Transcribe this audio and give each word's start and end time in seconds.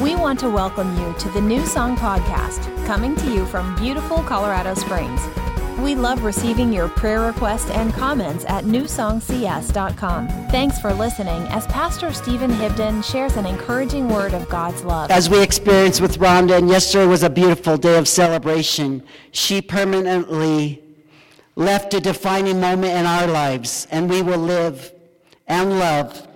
We 0.00 0.16
want 0.16 0.40
to 0.40 0.48
welcome 0.48 0.96
you 0.98 1.14
to 1.18 1.28
the 1.28 1.42
New 1.42 1.66
Song 1.66 1.94
Podcast, 1.94 2.86
coming 2.86 3.14
to 3.16 3.34
you 3.34 3.44
from 3.44 3.76
beautiful 3.76 4.22
Colorado 4.22 4.72
Springs. 4.72 5.20
We 5.78 5.94
love 5.94 6.24
receiving 6.24 6.72
your 6.72 6.88
prayer 6.88 7.20
requests 7.20 7.68
and 7.68 7.92
comments 7.92 8.46
at 8.48 8.64
newsongcs.com. 8.64 10.28
Thanks 10.48 10.80
for 10.80 10.94
listening 10.94 11.42
as 11.48 11.66
Pastor 11.66 12.14
Stephen 12.14 12.50
Hibden 12.50 13.04
shares 13.04 13.36
an 13.36 13.44
encouraging 13.44 14.08
word 14.08 14.32
of 14.32 14.48
God's 14.48 14.82
love. 14.84 15.10
As 15.10 15.28
we 15.28 15.42
experienced 15.42 16.00
with 16.00 16.18
Rhonda, 16.18 16.56
and 16.56 16.70
yesterday 16.70 17.06
was 17.06 17.22
a 17.22 17.28
beautiful 17.28 17.76
day 17.76 17.98
of 17.98 18.08
celebration, 18.08 19.02
she 19.32 19.60
permanently 19.60 20.82
left 21.56 21.92
a 21.92 22.00
defining 22.00 22.58
moment 22.58 22.94
in 22.94 23.04
our 23.04 23.26
lives, 23.26 23.86
and 23.90 24.08
we 24.08 24.22
will 24.22 24.38
live 24.38 24.94
and 25.46 25.78
love 25.78 26.26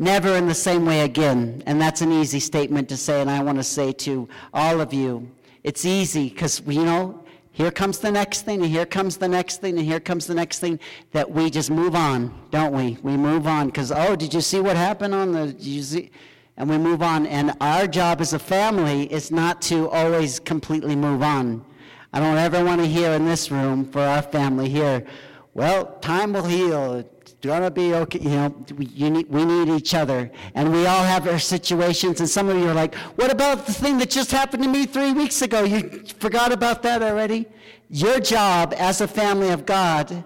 never 0.00 0.34
in 0.34 0.48
the 0.48 0.54
same 0.54 0.86
way 0.86 1.02
again. 1.02 1.62
And 1.66 1.80
that's 1.80 2.00
an 2.00 2.10
easy 2.10 2.40
statement 2.40 2.88
to 2.88 2.96
say, 2.96 3.20
and 3.20 3.30
I 3.30 3.40
want 3.42 3.58
to 3.58 3.64
say 3.64 3.92
to 3.92 4.28
all 4.52 4.80
of 4.80 4.92
you, 4.92 5.30
it's 5.62 5.84
easy 5.84 6.30
because, 6.30 6.62
you 6.66 6.84
know, 6.84 7.22
here 7.52 7.70
comes 7.70 7.98
the 7.98 8.10
next 8.10 8.42
thing, 8.42 8.62
and 8.62 8.70
here 8.70 8.86
comes 8.86 9.18
the 9.18 9.28
next 9.28 9.60
thing, 9.60 9.76
and 9.76 9.86
here 9.86 10.00
comes 10.00 10.26
the 10.26 10.34
next 10.34 10.60
thing, 10.60 10.80
that 11.12 11.30
we 11.30 11.50
just 11.50 11.70
move 11.70 11.94
on, 11.94 12.34
don't 12.50 12.72
we? 12.72 12.96
We 13.02 13.18
move 13.18 13.46
on 13.46 13.66
because, 13.66 13.92
oh, 13.92 14.16
did 14.16 14.32
you 14.32 14.40
see 14.40 14.60
what 14.60 14.76
happened 14.76 15.14
on 15.14 15.32
the, 15.32 15.54
you 15.58 15.82
see? 15.82 16.10
And 16.56 16.70
we 16.70 16.78
move 16.78 17.02
on. 17.02 17.26
And 17.26 17.54
our 17.60 17.86
job 17.86 18.22
as 18.22 18.32
a 18.32 18.38
family 18.38 19.12
is 19.12 19.30
not 19.30 19.60
to 19.62 19.90
always 19.90 20.40
completely 20.40 20.96
move 20.96 21.22
on. 21.22 21.64
I 22.12 22.20
don't 22.20 22.38
ever 22.38 22.64
want 22.64 22.80
to 22.80 22.86
hear 22.86 23.12
in 23.12 23.26
this 23.26 23.50
room 23.50 23.84
for 23.84 24.00
our 24.00 24.22
family 24.22 24.68
here, 24.68 25.04
well, 25.52 25.86
time 26.00 26.32
will 26.32 26.44
heal 26.44 27.04
gonna 27.40 27.70
be 27.70 27.94
okay. 27.94 28.20
You 28.20 28.30
know, 28.30 28.54
we, 28.76 29.10
need, 29.10 29.28
we 29.28 29.44
need 29.44 29.68
each 29.68 29.94
other. 29.94 30.30
And 30.54 30.72
we 30.72 30.86
all 30.86 31.02
have 31.02 31.26
our 31.26 31.38
situations. 31.38 32.20
And 32.20 32.28
some 32.28 32.48
of 32.48 32.56
you 32.56 32.68
are 32.68 32.74
like, 32.74 32.94
what 33.16 33.30
about 33.30 33.66
the 33.66 33.72
thing 33.72 33.98
that 33.98 34.10
just 34.10 34.30
happened 34.30 34.62
to 34.62 34.68
me 34.68 34.86
three 34.86 35.12
weeks 35.12 35.42
ago? 35.42 35.64
You 35.64 36.04
forgot 36.18 36.52
about 36.52 36.82
that 36.82 37.02
already? 37.02 37.46
Your 37.88 38.20
job 38.20 38.74
as 38.76 39.00
a 39.00 39.08
family 39.08 39.50
of 39.50 39.66
God 39.66 40.24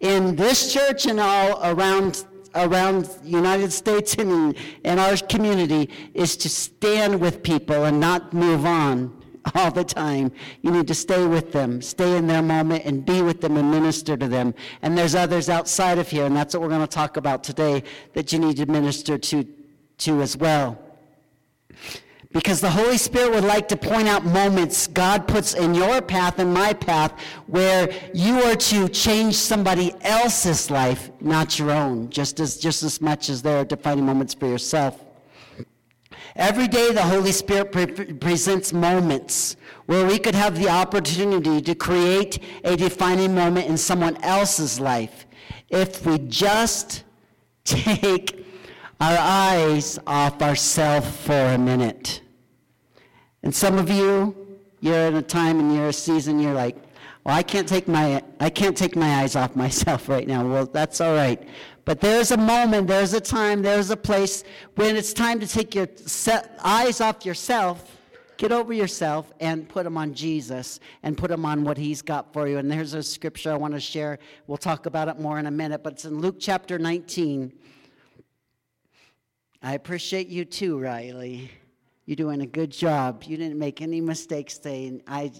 in 0.00 0.36
this 0.36 0.72
church 0.72 1.06
and 1.06 1.20
all 1.20 1.60
around 1.62 2.24
around 2.54 3.06
the 3.06 3.28
United 3.28 3.72
States 3.72 4.14
and 4.14 4.30
in, 4.30 4.54
in 4.84 4.98
our 4.98 5.16
community 5.16 5.90
is 6.14 6.36
to 6.36 6.48
stand 6.48 7.20
with 7.20 7.42
people 7.42 7.84
and 7.84 7.98
not 7.98 8.32
move 8.32 8.64
on 8.64 9.23
all 9.54 9.70
the 9.70 9.84
time. 9.84 10.32
You 10.62 10.70
need 10.70 10.88
to 10.88 10.94
stay 10.94 11.26
with 11.26 11.52
them, 11.52 11.82
stay 11.82 12.16
in 12.16 12.26
their 12.26 12.42
moment, 12.42 12.84
and 12.84 13.04
be 13.04 13.22
with 13.22 13.40
them 13.40 13.56
and 13.56 13.70
minister 13.70 14.16
to 14.16 14.28
them. 14.28 14.54
And 14.82 14.96
there's 14.96 15.14
others 15.14 15.48
outside 15.48 15.98
of 15.98 16.08
here, 16.08 16.24
and 16.24 16.36
that's 16.36 16.54
what 16.54 16.62
we're 16.62 16.68
going 16.68 16.80
to 16.80 16.86
talk 16.86 17.16
about 17.16 17.44
today 17.44 17.82
that 18.14 18.32
you 18.32 18.38
need 18.38 18.56
to 18.56 18.66
minister 18.66 19.18
to, 19.18 19.46
to 19.98 20.22
as 20.22 20.36
well. 20.36 20.78
Because 22.32 22.60
the 22.60 22.70
Holy 22.70 22.98
Spirit 22.98 23.30
would 23.30 23.44
like 23.44 23.68
to 23.68 23.76
point 23.76 24.08
out 24.08 24.24
moments 24.24 24.88
God 24.88 25.28
puts 25.28 25.54
in 25.54 25.72
your 25.72 26.02
path 26.02 26.40
and 26.40 26.52
my 26.52 26.72
path 26.72 27.12
where 27.46 27.88
you 28.12 28.42
are 28.42 28.56
to 28.56 28.88
change 28.88 29.36
somebody 29.36 29.94
else's 30.00 30.68
life, 30.68 31.12
not 31.20 31.60
your 31.60 31.70
own, 31.70 32.10
just 32.10 32.40
as, 32.40 32.56
just 32.56 32.82
as 32.82 33.00
much 33.00 33.28
as 33.28 33.40
there 33.40 33.60
are 33.60 33.64
defining 33.64 34.04
moments 34.04 34.34
for 34.34 34.48
yourself. 34.48 35.03
Every 36.36 36.66
day, 36.66 36.90
the 36.92 37.02
Holy 37.02 37.30
Spirit 37.30 37.70
pre- 37.70 37.86
presents 37.86 38.72
moments 38.72 39.54
where 39.86 40.04
we 40.04 40.18
could 40.18 40.34
have 40.34 40.58
the 40.58 40.68
opportunity 40.68 41.60
to 41.60 41.74
create 41.76 42.40
a 42.64 42.76
defining 42.76 43.34
moment 43.34 43.68
in 43.68 43.76
someone 43.76 44.16
else's 44.22 44.80
life 44.80 45.26
if 45.70 46.04
we 46.04 46.18
just 46.18 47.04
take 47.64 48.44
our 49.00 49.16
eyes 49.16 49.98
off 50.08 50.42
ourselves 50.42 51.08
for 51.18 51.32
a 51.32 51.58
minute. 51.58 52.20
And 53.44 53.54
some 53.54 53.78
of 53.78 53.88
you, 53.88 54.34
you're 54.80 55.06
in 55.06 55.14
a 55.14 55.22
time 55.22 55.60
and 55.60 55.72
you're 55.72 55.88
a 55.88 55.92
season, 55.92 56.40
you're 56.40 56.54
like, 56.54 56.76
well, 57.24 57.36
I 57.36 57.42
can't 57.42 57.68
take 57.68 57.88
my 57.88 58.22
I 58.40 58.50
can't 58.50 58.76
take 58.76 58.96
my 58.96 59.20
eyes 59.22 59.36
off 59.36 59.54
myself 59.64 60.08
right 60.08 60.26
now. 60.26 60.46
Well, 60.46 60.66
that's 60.66 61.00
all 61.00 61.14
right. 61.14 61.42
But 61.84 62.00
there's 62.00 62.30
a 62.30 62.36
moment, 62.36 62.86
there's 62.88 63.12
a 63.12 63.20
time, 63.20 63.60
there's 63.60 63.90
a 63.90 63.96
place 63.96 64.42
when 64.76 64.96
it's 64.96 65.12
time 65.12 65.38
to 65.40 65.46
take 65.46 65.74
your 65.74 65.88
eyes 66.64 67.00
off 67.02 67.26
yourself, 67.26 67.98
get 68.38 68.52
over 68.52 68.72
yourself, 68.72 69.30
and 69.40 69.68
put 69.68 69.84
them 69.84 69.98
on 69.98 70.14
Jesus 70.14 70.80
and 71.02 71.18
put 71.18 71.28
them 71.28 71.44
on 71.44 71.62
what 71.62 71.76
He's 71.76 72.00
got 72.00 72.32
for 72.32 72.48
you. 72.48 72.56
And 72.56 72.70
there's 72.70 72.94
a 72.94 73.02
scripture 73.02 73.52
I 73.52 73.56
want 73.56 73.74
to 73.74 73.80
share. 73.80 74.18
We'll 74.46 74.56
talk 74.56 74.86
about 74.86 75.08
it 75.08 75.18
more 75.18 75.38
in 75.38 75.46
a 75.46 75.50
minute, 75.50 75.82
but 75.82 75.94
it's 75.94 76.06
in 76.06 76.20
Luke 76.20 76.36
chapter 76.40 76.78
19. 76.78 77.52
I 79.62 79.74
appreciate 79.74 80.28
you 80.28 80.46
too, 80.46 80.78
Riley. 80.78 81.50
You're 82.06 82.16
doing 82.16 82.40
a 82.40 82.46
good 82.46 82.70
job. 82.70 83.24
You 83.24 83.36
didn't 83.36 83.58
make 83.58 83.82
any 83.82 84.00
mistakes 84.00 84.56
today. 84.56 85.00
I, 85.06 85.32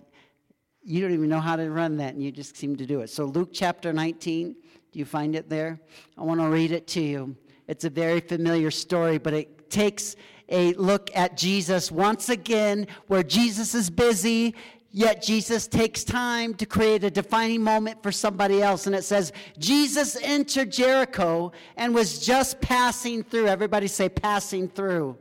you 0.83 1.01
don't 1.01 1.13
even 1.13 1.29
know 1.29 1.41
how 1.41 1.57
to 1.57 1.71
run 1.71 1.97
that, 1.99 2.15
and 2.15 2.23
you 2.23 2.31
just 2.31 2.57
seem 2.57 2.77
to 2.77 2.87
do 2.87 3.01
it. 3.01 3.09
So, 3.09 3.25
Luke 3.25 3.51
chapter 3.53 3.93
19. 3.93 4.57
Do 4.95 5.01
you 5.01 5.05
find 5.05 5.35
it 5.35 5.49
there? 5.49 5.81
I 6.17 6.23
want 6.23 6.41
to 6.41 6.47
read 6.47 6.71
it 6.71 6.87
to 6.89 7.01
you. 7.01 7.35
It's 7.67 7.85
a 7.85 7.91
very 7.91 8.21
familiar 8.21 8.71
story, 8.71 9.19
but 9.19 9.35
it 9.35 9.69
takes 9.69 10.15
a 10.49 10.73
look 10.75 11.11
at 11.17 11.37
Jesus 11.37 11.91
once 11.91 12.29
again, 12.29 12.87
where 13.09 13.25
Jesus 13.25 13.75
is 13.75 13.91
busy, 13.91 14.55
yet 14.93 15.21
Jesus 15.21 15.67
takes 15.67 16.05
time 16.05 16.55
to 16.55 16.65
create 16.65 17.03
a 17.03 17.11
defining 17.11 17.61
moment 17.61 18.05
for 18.05 18.13
somebody 18.13 18.63
else. 18.63 18.87
And 18.87 18.95
it 18.95 19.03
says, 19.03 19.33
Jesus 19.59 20.17
entered 20.23 20.71
Jericho 20.71 21.51
and 21.77 21.93
was 21.93 22.25
just 22.25 22.61
passing 22.61 23.25
through. 23.25 23.49
Everybody 23.49 23.89
say, 23.89 24.09
passing 24.09 24.69
through. 24.69 25.19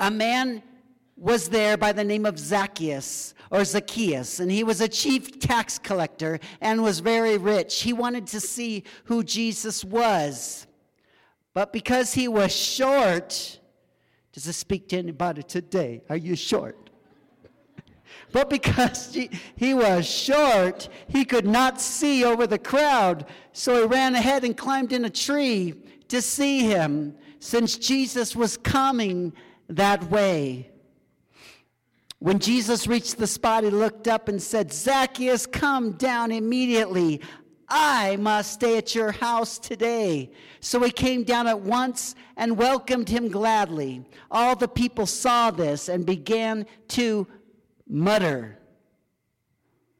A 0.00 0.10
man 0.10 0.64
was 1.16 1.48
there 1.48 1.76
by 1.76 1.92
the 1.92 2.02
name 2.02 2.26
of 2.26 2.40
Zacchaeus 2.40 3.34
or 3.50 3.64
Zacchaeus, 3.64 4.40
and 4.40 4.50
he 4.50 4.64
was 4.64 4.80
a 4.80 4.88
chief 4.88 5.38
tax 5.38 5.78
collector 5.78 6.40
and 6.60 6.82
was 6.82 7.00
very 7.00 7.38
rich. 7.38 7.82
He 7.82 7.92
wanted 7.92 8.26
to 8.28 8.40
see 8.40 8.84
who 9.04 9.22
Jesus 9.22 9.84
was. 9.84 10.66
But 11.54 11.72
because 11.72 12.12
he 12.12 12.28
was 12.28 12.54
short, 12.54 13.60
does 14.32 14.44
this 14.44 14.56
speak 14.56 14.88
to 14.88 14.98
anybody 14.98 15.42
today? 15.42 16.02
Are 16.10 16.16
you 16.16 16.36
short? 16.36 16.90
But 18.32 18.50
because 18.50 19.16
he 19.56 19.72
was 19.72 20.06
short, 20.06 20.88
he 21.08 21.24
could 21.24 21.46
not 21.46 21.80
see 21.80 22.24
over 22.24 22.46
the 22.46 22.58
crowd. 22.58 23.26
So 23.52 23.82
he 23.82 23.86
ran 23.86 24.14
ahead 24.14 24.42
and 24.42 24.56
climbed 24.56 24.92
in 24.92 25.04
a 25.04 25.10
tree 25.10 25.74
to 26.08 26.20
see 26.20 26.60
him, 26.60 27.14
since 27.38 27.76
Jesus 27.76 28.34
was 28.34 28.56
coming 28.56 29.32
that 29.68 30.10
way. 30.10 30.70
When 32.26 32.40
Jesus 32.40 32.88
reached 32.88 33.18
the 33.18 33.26
spot, 33.28 33.62
he 33.62 33.70
looked 33.70 34.08
up 34.08 34.26
and 34.28 34.42
said, 34.42 34.72
Zacchaeus, 34.72 35.46
come 35.46 35.92
down 35.92 36.32
immediately. 36.32 37.20
I 37.68 38.16
must 38.16 38.54
stay 38.54 38.78
at 38.78 38.96
your 38.96 39.12
house 39.12 39.60
today. 39.60 40.32
So 40.58 40.82
he 40.82 40.90
came 40.90 41.22
down 41.22 41.46
at 41.46 41.60
once 41.60 42.16
and 42.36 42.58
welcomed 42.58 43.08
him 43.08 43.28
gladly. 43.28 44.04
All 44.28 44.56
the 44.56 44.66
people 44.66 45.06
saw 45.06 45.52
this 45.52 45.88
and 45.88 46.04
began 46.04 46.66
to 46.88 47.28
mutter. 47.88 48.58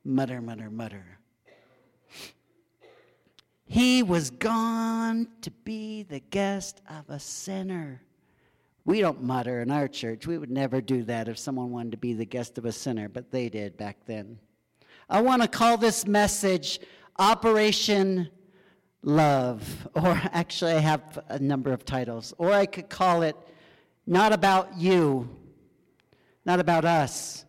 Mutter, 0.05 0.41
mutter, 0.41 0.69
mutter. 0.69 1.21
He 3.67 4.03
was 4.03 4.31
gone 4.31 5.29
to 5.43 5.53
be 5.53 6.03
the 6.03 6.19
guest 6.19 6.83
of 6.91 7.09
a 7.09 7.21
sinner. 7.21 8.03
We 8.87 9.01
don't 9.01 9.21
mutter 9.21 9.63
in 9.63 9.73
our 9.73 9.89
church. 9.89 10.29
We 10.29 10.39
would 10.39 10.51
never 10.51 10.81
do 10.81 11.03
that 11.03 11.27
if 11.29 11.39
someone 11.39 11.73
wanted 11.73 11.91
to 11.91 11.97
be 11.99 12.15
the 12.15 12.25
guest 12.25 12.57
of 12.57 12.65
a 12.65 12.73
sinner, 12.73 13.09
but 13.09 13.33
they 13.33 13.49
did 13.49 13.77
back 13.77 13.97
then. 14.07 14.39
I 15.11 15.23
want 15.23 15.43
to 15.43 15.49
call 15.49 15.77
this 15.77 16.07
message 16.07 16.79
Operation 17.19 18.31
Love, 19.03 19.89
or 19.95 20.21
actually, 20.33 20.73
I 20.73 20.79
have 20.79 21.19
a 21.29 21.41
number 21.41 21.73
of 21.73 21.85
titles. 21.85 22.33
Or 22.39 22.53
I 22.53 22.65
could 22.65 22.89
call 22.89 23.23
it 23.23 23.37
Not 24.07 24.33
About 24.33 24.79
You, 24.79 25.37
Not 26.45 26.61
About 26.61 26.85
Us. 26.85 27.45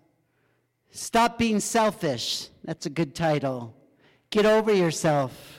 Stop 0.89 1.37
being 1.37 1.59
selfish. 1.59 2.49
That's 2.63 2.87
a 2.87 2.89
good 2.89 3.13
title. 3.13 3.75
Get 4.31 4.47
over 4.47 4.73
yourself. 4.73 5.56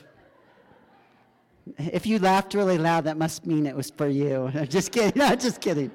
If 1.77 2.05
you 2.05 2.19
laughed 2.19 2.53
really 2.53 2.77
loud, 2.77 3.03
that 3.05 3.17
must 3.17 3.45
mean 3.45 3.65
it 3.65 3.75
was 3.75 3.89
for 3.89 4.07
you. 4.07 4.51
I'm 4.53 4.67
just 4.67 4.91
kidding. 4.91 5.13
No, 5.15 5.35
just 5.35 5.61
kidding. 5.61 5.91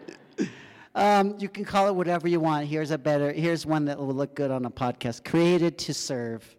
Um, 0.95 1.35
you 1.39 1.49
can 1.49 1.65
call 1.65 1.89
it 1.89 1.95
whatever 1.95 2.29
you 2.29 2.39
want. 2.39 2.67
Here's 2.67 2.93
a 2.93 2.99
better. 2.99 3.33
Here's 3.33 3.67
one 3.67 3.85
that 3.87 3.99
will 3.99 4.15
look 4.15 4.35
good 4.35 4.51
on 4.51 4.65
a 4.65 4.71
podcast. 4.71 5.25
Created 5.25 5.77
to 5.79 5.95
serve. 5.95 6.57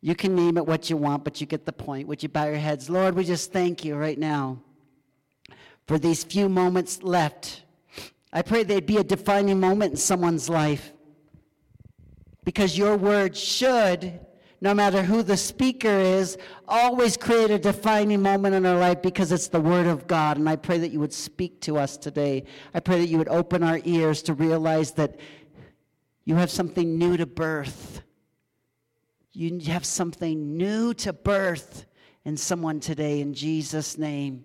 You 0.00 0.14
can 0.14 0.36
name 0.36 0.56
it 0.56 0.64
what 0.64 0.88
you 0.88 0.96
want, 0.96 1.24
but 1.24 1.40
you 1.40 1.46
get 1.46 1.66
the 1.66 1.72
point. 1.72 2.06
Would 2.06 2.22
you 2.22 2.28
bow 2.28 2.44
your 2.44 2.56
heads, 2.56 2.88
Lord? 2.88 3.16
We 3.16 3.24
just 3.24 3.52
thank 3.52 3.84
you 3.84 3.96
right 3.96 4.18
now 4.18 4.60
for 5.88 5.98
these 5.98 6.22
few 6.22 6.48
moments 6.48 7.02
left. 7.02 7.64
I 8.32 8.42
pray 8.42 8.62
they'd 8.62 8.86
be 8.86 8.98
a 8.98 9.04
defining 9.04 9.58
moment 9.58 9.92
in 9.92 9.96
someone's 9.96 10.48
life 10.48 10.92
because 12.44 12.78
your 12.78 12.96
word 12.96 13.36
should 13.36 14.20
no 14.60 14.74
matter 14.74 15.02
who 15.02 15.22
the 15.22 15.36
speaker 15.36 15.88
is, 15.88 16.36
always 16.66 17.16
create 17.16 17.50
a 17.50 17.58
defining 17.58 18.22
moment 18.22 18.54
in 18.54 18.66
our 18.66 18.78
life 18.78 19.00
because 19.02 19.30
it's 19.30 19.48
the 19.48 19.60
Word 19.60 19.86
of 19.86 20.06
God. 20.06 20.36
And 20.36 20.48
I 20.48 20.56
pray 20.56 20.78
that 20.78 20.90
you 20.90 20.98
would 20.98 21.12
speak 21.12 21.60
to 21.62 21.78
us 21.78 21.96
today. 21.96 22.44
I 22.74 22.80
pray 22.80 22.98
that 22.98 23.08
you 23.08 23.18
would 23.18 23.28
open 23.28 23.62
our 23.62 23.80
ears 23.84 24.22
to 24.22 24.34
realize 24.34 24.92
that 24.92 25.20
you 26.24 26.34
have 26.34 26.50
something 26.50 26.98
new 26.98 27.16
to 27.16 27.26
birth. 27.26 28.02
You 29.32 29.60
have 29.66 29.84
something 29.84 30.56
new 30.56 30.92
to 30.94 31.12
birth 31.12 31.86
in 32.24 32.36
someone 32.36 32.80
today 32.80 33.20
in 33.20 33.34
Jesus' 33.34 33.96
name. 33.96 34.44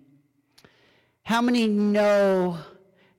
How 1.24 1.42
many 1.42 1.66
know 1.66 2.58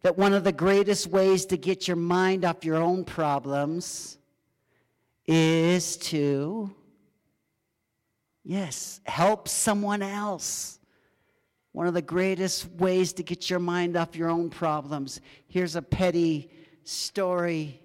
that 0.03 0.17
one 0.17 0.33
of 0.33 0.43
the 0.43 0.51
greatest 0.51 1.07
ways 1.07 1.45
to 1.47 1.57
get 1.57 1.87
your 1.87 1.97
mind 1.97 2.45
off 2.45 2.63
your 2.63 2.77
own 2.77 3.03
problems 3.03 4.17
is 5.27 5.97
to, 5.97 6.71
yes, 8.45 9.01
help 9.05 9.49
someone 9.49 10.01
else? 10.01 10.79
One 11.73 11.87
of 11.87 11.93
the 11.93 12.01
greatest 12.01 12.71
ways 12.71 13.11
to 13.13 13.23
get 13.23 13.49
your 13.49 13.59
mind 13.59 13.97
off 13.97 14.15
your 14.15 14.29
own 14.29 14.49
problems. 14.49 15.19
Here's 15.47 15.75
a 15.75 15.81
petty 15.81 16.49
story, 16.85 17.81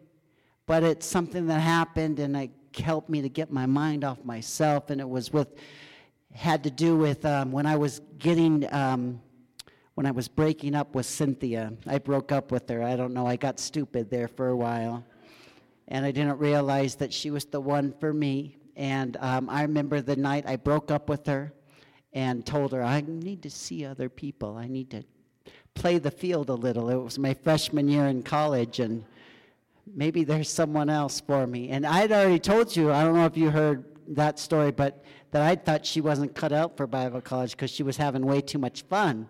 but 0.67 0.85
it's 0.85 1.07
something 1.07 1.49
that 1.49 1.59
happened 1.59 2.21
and 2.21 2.37
it 2.37 2.51
helped 2.79 3.09
me 3.09 3.23
to 3.23 3.29
get 3.29 3.51
my 3.51 3.67
mind 3.67 4.05
off 4.05 4.25
myself. 4.25 4.91
And 4.91 5.01
it 5.01 5.09
was 5.09 5.33
with, 5.33 5.49
had 6.33 6.63
to 6.63 6.71
do 6.71 6.97
with 6.97 7.25
um, 7.25 7.51
when 7.51 7.67
I 7.67 7.75
was 7.75 8.01
getting, 8.19 8.73
um, 8.73 9.21
when 9.95 10.07
I 10.07 10.13
was 10.13 10.29
breaking 10.29 10.77
up 10.77 10.95
with 10.95 11.07
Cynthia. 11.07 11.73
I 11.85 11.99
broke 11.99 12.31
up 12.31 12.53
with 12.53 12.69
her. 12.69 12.85
I 12.85 12.95
don't 12.95 13.13
know. 13.13 13.27
I 13.27 13.35
got 13.35 13.59
stupid 13.59 14.09
there 14.09 14.29
for 14.29 14.51
a 14.51 14.57
while. 14.57 15.05
And 15.89 16.07
I 16.07 16.13
didn't 16.13 16.39
realize 16.39 16.95
that 16.97 17.13
she 17.13 17.33
was 17.33 17.45
the 17.45 17.61
one 17.61 17.93
for 17.99 18.13
me. 18.13 18.57
And 18.81 19.19
um, 19.21 19.51
I 19.51 19.61
remember 19.61 20.01
the 20.01 20.17
night 20.17 20.45
I 20.47 20.57
broke 20.57 20.91
up 20.91 21.11
with 21.11 21.27
her 21.27 21.53
and 22.15 22.47
told 22.47 22.73
her, 22.73 22.83
I 22.83 23.03
need 23.07 23.43
to 23.43 23.51
see 23.51 23.85
other 23.85 24.09
people. 24.09 24.57
I 24.57 24.69
need 24.69 24.89
to 24.93 25.05
play 25.75 25.99
the 25.99 26.11
field 26.11 26.49
a 26.49 26.55
little. 26.55 26.89
It 26.89 26.97
was 26.97 27.19
my 27.19 27.35
freshman 27.35 27.89
year 27.89 28.07
in 28.07 28.23
college, 28.23 28.81
and 28.81 29.05
maybe 29.95 30.25
there's 30.25 30.49
someone 30.49 30.89
else 30.89 31.21
for 31.21 31.47
me. 31.47 31.69
And 31.69 31.87
I'd 31.87 32.11
already 32.11 32.39
told 32.39 32.75
you, 32.75 32.91
I 32.91 33.05
don't 33.05 33.15
know 33.15 33.27
if 33.27 33.37
you 33.37 33.51
heard 33.51 33.85
that 34.17 34.39
story, 34.39 34.71
but 34.71 35.05
that 35.31 35.43
I 35.43 35.57
thought 35.57 35.85
she 35.85 36.01
wasn't 36.01 36.35
cut 36.35 36.55
out 36.55 36.79
for 36.79 36.87
Bible 36.87 37.21
college 37.21 37.51
because 37.51 37.71
she 37.71 37.83
was 37.83 37.99
having 37.99 38.25
way 38.25 38.41
too 38.41 38.59
much 38.59 38.85
fun, 38.85 39.29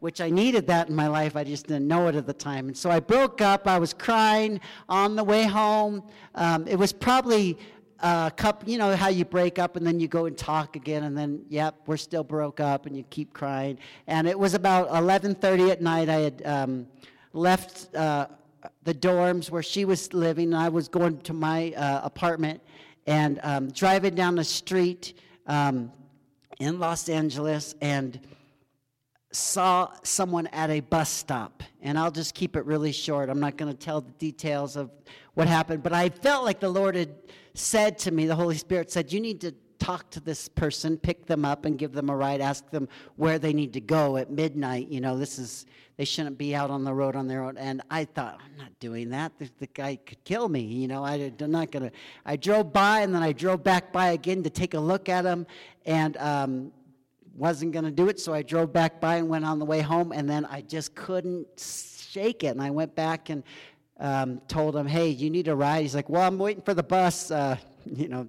which 0.00 0.20
I 0.20 0.28
needed 0.28 0.66
that 0.66 0.90
in 0.90 0.94
my 0.94 1.06
life. 1.06 1.34
I 1.34 1.44
just 1.44 1.66
didn't 1.66 1.88
know 1.88 2.08
it 2.08 2.14
at 2.14 2.26
the 2.26 2.34
time. 2.34 2.66
And 2.68 2.76
so 2.76 2.90
I 2.90 3.00
broke 3.00 3.40
up. 3.40 3.66
I 3.66 3.78
was 3.78 3.94
crying 3.94 4.60
on 4.90 5.16
the 5.16 5.24
way 5.24 5.44
home. 5.44 6.02
Um, 6.34 6.68
it 6.68 6.76
was 6.76 6.92
probably 6.92 7.56
uh, 8.02 8.30
cup, 8.30 8.64
you 8.66 8.78
know 8.78 8.96
how 8.96 9.08
you 9.08 9.24
break 9.24 9.58
up 9.58 9.76
and 9.76 9.86
then 9.86 10.00
you 10.00 10.08
go 10.08 10.26
and 10.26 10.36
talk 10.36 10.76
again 10.76 11.04
and 11.04 11.16
then 11.16 11.44
yep 11.48 11.76
we're 11.86 11.96
still 11.96 12.24
broke 12.24 12.60
up 12.60 12.86
and 12.86 12.96
you 12.96 13.04
keep 13.10 13.32
crying. 13.32 13.78
And 14.06 14.26
it 14.26 14.38
was 14.38 14.54
about 14.54 14.88
11.30 14.90 15.70
at 15.70 15.80
night. 15.80 16.08
I 16.08 16.16
had 16.16 16.42
um, 16.44 16.86
left 17.32 17.94
uh, 17.94 18.26
the 18.82 18.94
dorms 18.94 19.50
where 19.50 19.62
she 19.62 19.84
was 19.84 20.12
living 20.12 20.52
and 20.52 20.56
i 20.56 20.68
was 20.68 20.88
going 20.88 21.18
to 21.22 21.32
my 21.32 21.72
uh, 21.72 22.00
apartment 22.04 22.60
and 23.06 23.40
um, 23.42 23.70
driving 23.70 24.14
down 24.14 24.36
the 24.36 24.44
street 24.44 25.18
um, 25.46 25.90
in 26.60 26.78
los 26.78 27.08
angeles 27.08 27.74
and 27.80 28.20
saw 29.32 29.90
someone 30.02 30.46
at 30.48 30.68
a 30.68 30.80
bus 30.80 31.08
stop. 31.08 31.62
And 31.80 31.98
i'll 31.98 32.10
just 32.10 32.34
keep 32.34 32.54
it 32.54 32.64
really 32.66 32.92
short. 32.92 33.30
I'm 33.30 33.40
not 33.40 33.56
going 33.56 33.72
to 33.72 33.78
tell 33.78 34.02
the 34.02 34.12
details 34.12 34.76
of 34.76 34.90
what 35.34 35.48
happened 35.48 35.82
but 35.82 35.92
i 35.92 36.08
felt 36.08 36.44
like 36.44 36.60
the 36.60 36.68
lord 36.68 36.94
had 36.94 37.10
said 37.54 37.98
to 37.98 38.10
me, 38.10 38.26
the 38.26 38.34
Holy 38.34 38.56
Spirit 38.56 38.90
said, 38.90 39.12
You 39.12 39.20
need 39.20 39.40
to 39.42 39.54
talk 39.78 40.10
to 40.10 40.20
this 40.20 40.48
person, 40.48 40.96
pick 40.96 41.26
them 41.26 41.44
up, 41.44 41.64
and 41.64 41.78
give 41.78 41.92
them 41.92 42.08
a 42.08 42.16
ride, 42.16 42.40
ask 42.40 42.68
them 42.70 42.88
where 43.16 43.38
they 43.38 43.52
need 43.52 43.72
to 43.72 43.80
go 43.80 44.16
at 44.16 44.30
midnight. 44.30 44.88
You 44.88 45.00
know, 45.00 45.18
this 45.18 45.38
is, 45.38 45.66
they 45.96 46.04
shouldn't 46.04 46.38
be 46.38 46.54
out 46.54 46.70
on 46.70 46.84
the 46.84 46.94
road 46.94 47.16
on 47.16 47.26
their 47.26 47.42
own. 47.42 47.58
And 47.58 47.82
I 47.90 48.04
thought, 48.04 48.40
I'm 48.44 48.56
not 48.56 48.78
doing 48.78 49.10
that. 49.10 49.36
The, 49.38 49.50
the 49.58 49.66
guy 49.66 49.96
could 50.06 50.22
kill 50.24 50.48
me. 50.48 50.60
You 50.60 50.88
know, 50.88 51.04
I, 51.04 51.16
am 51.16 51.50
not 51.50 51.72
going 51.72 51.90
to. 51.90 51.92
I 52.24 52.36
drove 52.36 52.72
by 52.72 53.00
and 53.00 53.14
then 53.14 53.22
I 53.22 53.32
drove 53.32 53.64
back 53.64 53.92
by 53.92 54.10
again 54.10 54.42
to 54.44 54.50
take 54.50 54.74
a 54.74 54.80
look 54.80 55.08
at 55.08 55.24
him 55.24 55.46
and 55.84 56.16
um, 56.18 56.72
wasn't 57.36 57.72
going 57.72 57.84
to 57.84 57.90
do 57.90 58.08
it. 58.08 58.20
So 58.20 58.32
I 58.32 58.42
drove 58.42 58.72
back 58.72 59.00
by 59.00 59.16
and 59.16 59.28
went 59.28 59.44
on 59.44 59.58
the 59.58 59.64
way 59.64 59.80
home. 59.80 60.12
And 60.12 60.30
then 60.30 60.44
I 60.46 60.60
just 60.60 60.94
couldn't 60.94 61.46
shake 61.58 62.44
it. 62.44 62.48
And 62.48 62.62
I 62.62 62.70
went 62.70 62.94
back 62.94 63.30
and 63.30 63.42
um, 63.98 64.40
told 64.48 64.76
him, 64.76 64.86
hey, 64.86 65.08
you 65.08 65.30
need 65.30 65.48
a 65.48 65.54
ride. 65.54 65.82
He's 65.82 65.94
like, 65.94 66.08
well, 66.08 66.22
I'm 66.22 66.38
waiting 66.38 66.62
for 66.62 66.74
the 66.74 66.82
bus. 66.82 67.30
Uh, 67.30 67.56
you 67.86 68.08
know, 68.08 68.28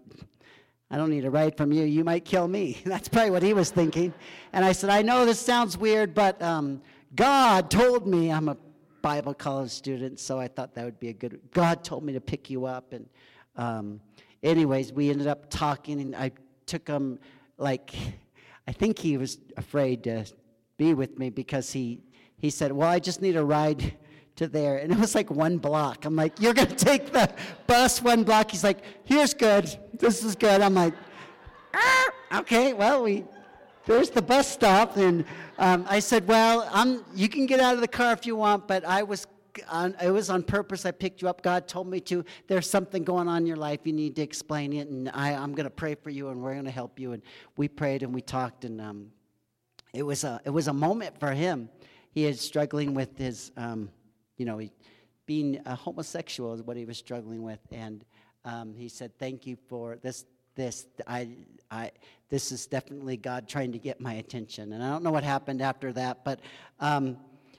I 0.91 0.97
don't 0.97 1.09
need 1.09 1.25
a 1.25 1.31
ride 1.31 1.57
from 1.57 1.71
you. 1.71 1.83
You 1.83 2.03
might 2.03 2.25
kill 2.25 2.47
me. 2.47 2.81
That's 2.85 3.07
probably 3.07 3.31
what 3.31 3.43
he 3.43 3.53
was 3.53 3.71
thinking. 3.71 4.13
And 4.51 4.63
I 4.63 4.71
said, 4.71 4.89
I 4.89 5.01
know 5.01 5.25
this 5.25 5.39
sounds 5.39 5.77
weird, 5.77 6.13
but 6.13 6.41
um, 6.41 6.81
God 7.15 7.71
told 7.71 8.07
me 8.07 8.31
I'm 8.31 8.49
a 8.49 8.57
Bible 9.01 9.33
college 9.33 9.71
student, 9.71 10.19
so 10.19 10.39
I 10.39 10.47
thought 10.47 10.73
that 10.75 10.85
would 10.85 10.99
be 10.99 11.09
a 11.09 11.13
good. 11.13 11.39
God 11.51 11.83
told 11.83 12.03
me 12.03 12.13
to 12.13 12.21
pick 12.21 12.49
you 12.49 12.65
up, 12.65 12.93
and 12.93 13.05
um, 13.57 13.99
anyways, 14.41 14.93
we 14.93 15.09
ended 15.09 15.27
up 15.27 15.49
talking, 15.49 15.99
and 15.99 16.15
I 16.15 16.31
took 16.65 16.87
him 16.87 17.19
like, 17.57 17.93
I 18.65 18.71
think 18.71 18.97
he 18.97 19.17
was 19.17 19.39
afraid 19.57 20.05
to 20.05 20.25
be 20.77 20.93
with 20.93 21.19
me 21.19 21.29
because 21.29 21.73
he 21.73 22.01
he 22.37 22.49
said, 22.49 22.71
well, 22.71 22.89
I 22.89 22.99
just 22.99 23.21
need 23.21 23.35
a 23.35 23.43
ride 23.43 23.93
to 24.35 24.47
there. 24.47 24.77
And 24.77 24.91
it 24.91 24.97
was 24.97 25.15
like 25.15 25.29
one 25.29 25.57
block. 25.57 26.05
I'm 26.05 26.15
like, 26.15 26.39
you're 26.39 26.53
going 26.53 26.67
to 26.67 26.75
take 26.75 27.11
the 27.11 27.33
bus 27.67 28.01
one 28.01 28.23
block. 28.23 28.51
He's 28.51 28.63
like, 28.63 28.79
here's 29.03 29.33
good. 29.33 29.75
This 29.93 30.23
is 30.23 30.35
good. 30.35 30.61
I'm 30.61 30.73
like, 30.73 30.93
ah, 31.73 32.09
okay, 32.39 32.73
well, 32.73 33.03
we, 33.03 33.25
there's 33.85 34.09
the 34.09 34.21
bus 34.21 34.51
stop. 34.51 34.97
And 34.97 35.25
um, 35.57 35.85
I 35.89 35.99
said, 35.99 36.27
well, 36.27 36.67
I'm, 36.71 37.03
you 37.13 37.29
can 37.29 37.45
get 37.45 37.59
out 37.59 37.75
of 37.75 37.81
the 37.81 37.87
car 37.87 38.13
if 38.13 38.25
you 38.25 38.35
want, 38.35 38.67
but 38.67 38.83
I 38.85 39.03
was 39.03 39.27
on, 39.69 39.95
it 40.01 40.09
was 40.09 40.29
on 40.29 40.43
purpose. 40.43 40.85
I 40.85 40.91
picked 40.91 41.21
you 41.21 41.29
up. 41.29 41.41
God 41.41 41.67
told 41.67 41.87
me 41.87 41.99
to. 42.01 42.25
There's 42.47 42.69
something 42.69 43.03
going 43.03 43.27
on 43.27 43.37
in 43.37 43.45
your 43.45 43.57
life. 43.57 43.81
You 43.83 43.93
need 43.93 44.15
to 44.15 44.21
explain 44.21 44.73
it, 44.73 44.87
and 44.87 45.11
I, 45.13 45.31
am 45.31 45.53
going 45.53 45.65
to 45.65 45.69
pray 45.69 45.95
for 45.95 46.09
you, 46.09 46.29
and 46.29 46.41
we're 46.41 46.53
going 46.53 46.65
to 46.65 46.71
help 46.71 46.99
you. 46.99 47.11
And 47.11 47.21
we 47.57 47.67
prayed 47.67 48.03
and 48.03 48.13
we 48.13 48.21
talked, 48.21 48.65
and 48.65 48.81
um, 48.81 49.11
it 49.93 50.03
was 50.03 50.23
a 50.23 50.41
it 50.43 50.49
was 50.49 50.67
a 50.67 50.73
moment 50.73 51.19
for 51.19 51.31
him. 51.31 51.69
He 52.11 52.25
is 52.25 52.41
struggling 52.41 52.93
with 52.93 53.17
his 53.17 53.51
um, 53.57 53.89
you 54.37 54.45
know, 54.45 54.57
he, 54.57 54.71
being 55.25 55.59
a 55.65 55.75
homosexual 55.75 56.53
is 56.53 56.61
what 56.61 56.77
he 56.77 56.85
was 56.85 56.97
struggling 56.97 57.43
with. 57.43 57.59
And 57.71 58.03
um, 58.45 58.75
he 58.75 58.89
said, 58.89 59.17
Thank 59.17 59.47
you 59.47 59.57
for 59.67 59.97
this. 60.01 60.25
This 60.55 60.85
I, 61.07 61.29
I, 61.71 61.91
this 62.29 62.51
is 62.51 62.67
definitely 62.67 63.17
God 63.17 63.47
trying 63.47 63.71
to 63.71 63.79
get 63.79 63.99
my 63.99 64.13
attention. 64.15 64.73
And 64.73 64.83
I 64.83 64.91
don't 64.91 65.03
know 65.03 65.11
what 65.11 65.23
happened 65.23 65.61
after 65.61 65.91
that, 65.93 66.23
but 66.23 66.41
um, 66.79 67.17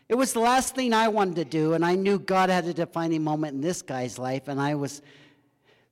it 0.09 0.15
was 0.15 0.33
the 0.33 0.41
last 0.41 0.77
thing 0.77 0.93
I 0.93 1.09
wanted 1.09 1.37
to 1.37 1.45
do. 1.45 1.73
And 1.73 1.85
I 1.85 1.97
knew 1.97 2.19
God 2.19 2.51
had 2.51 2.67
a 2.67 2.75
defining 2.75 3.25
moment 3.25 3.55
in 3.55 3.61
this 3.61 3.83
guy's 3.83 4.19
life, 4.19 4.47
and 4.47 4.61
I 4.61 4.77
was 4.77 5.03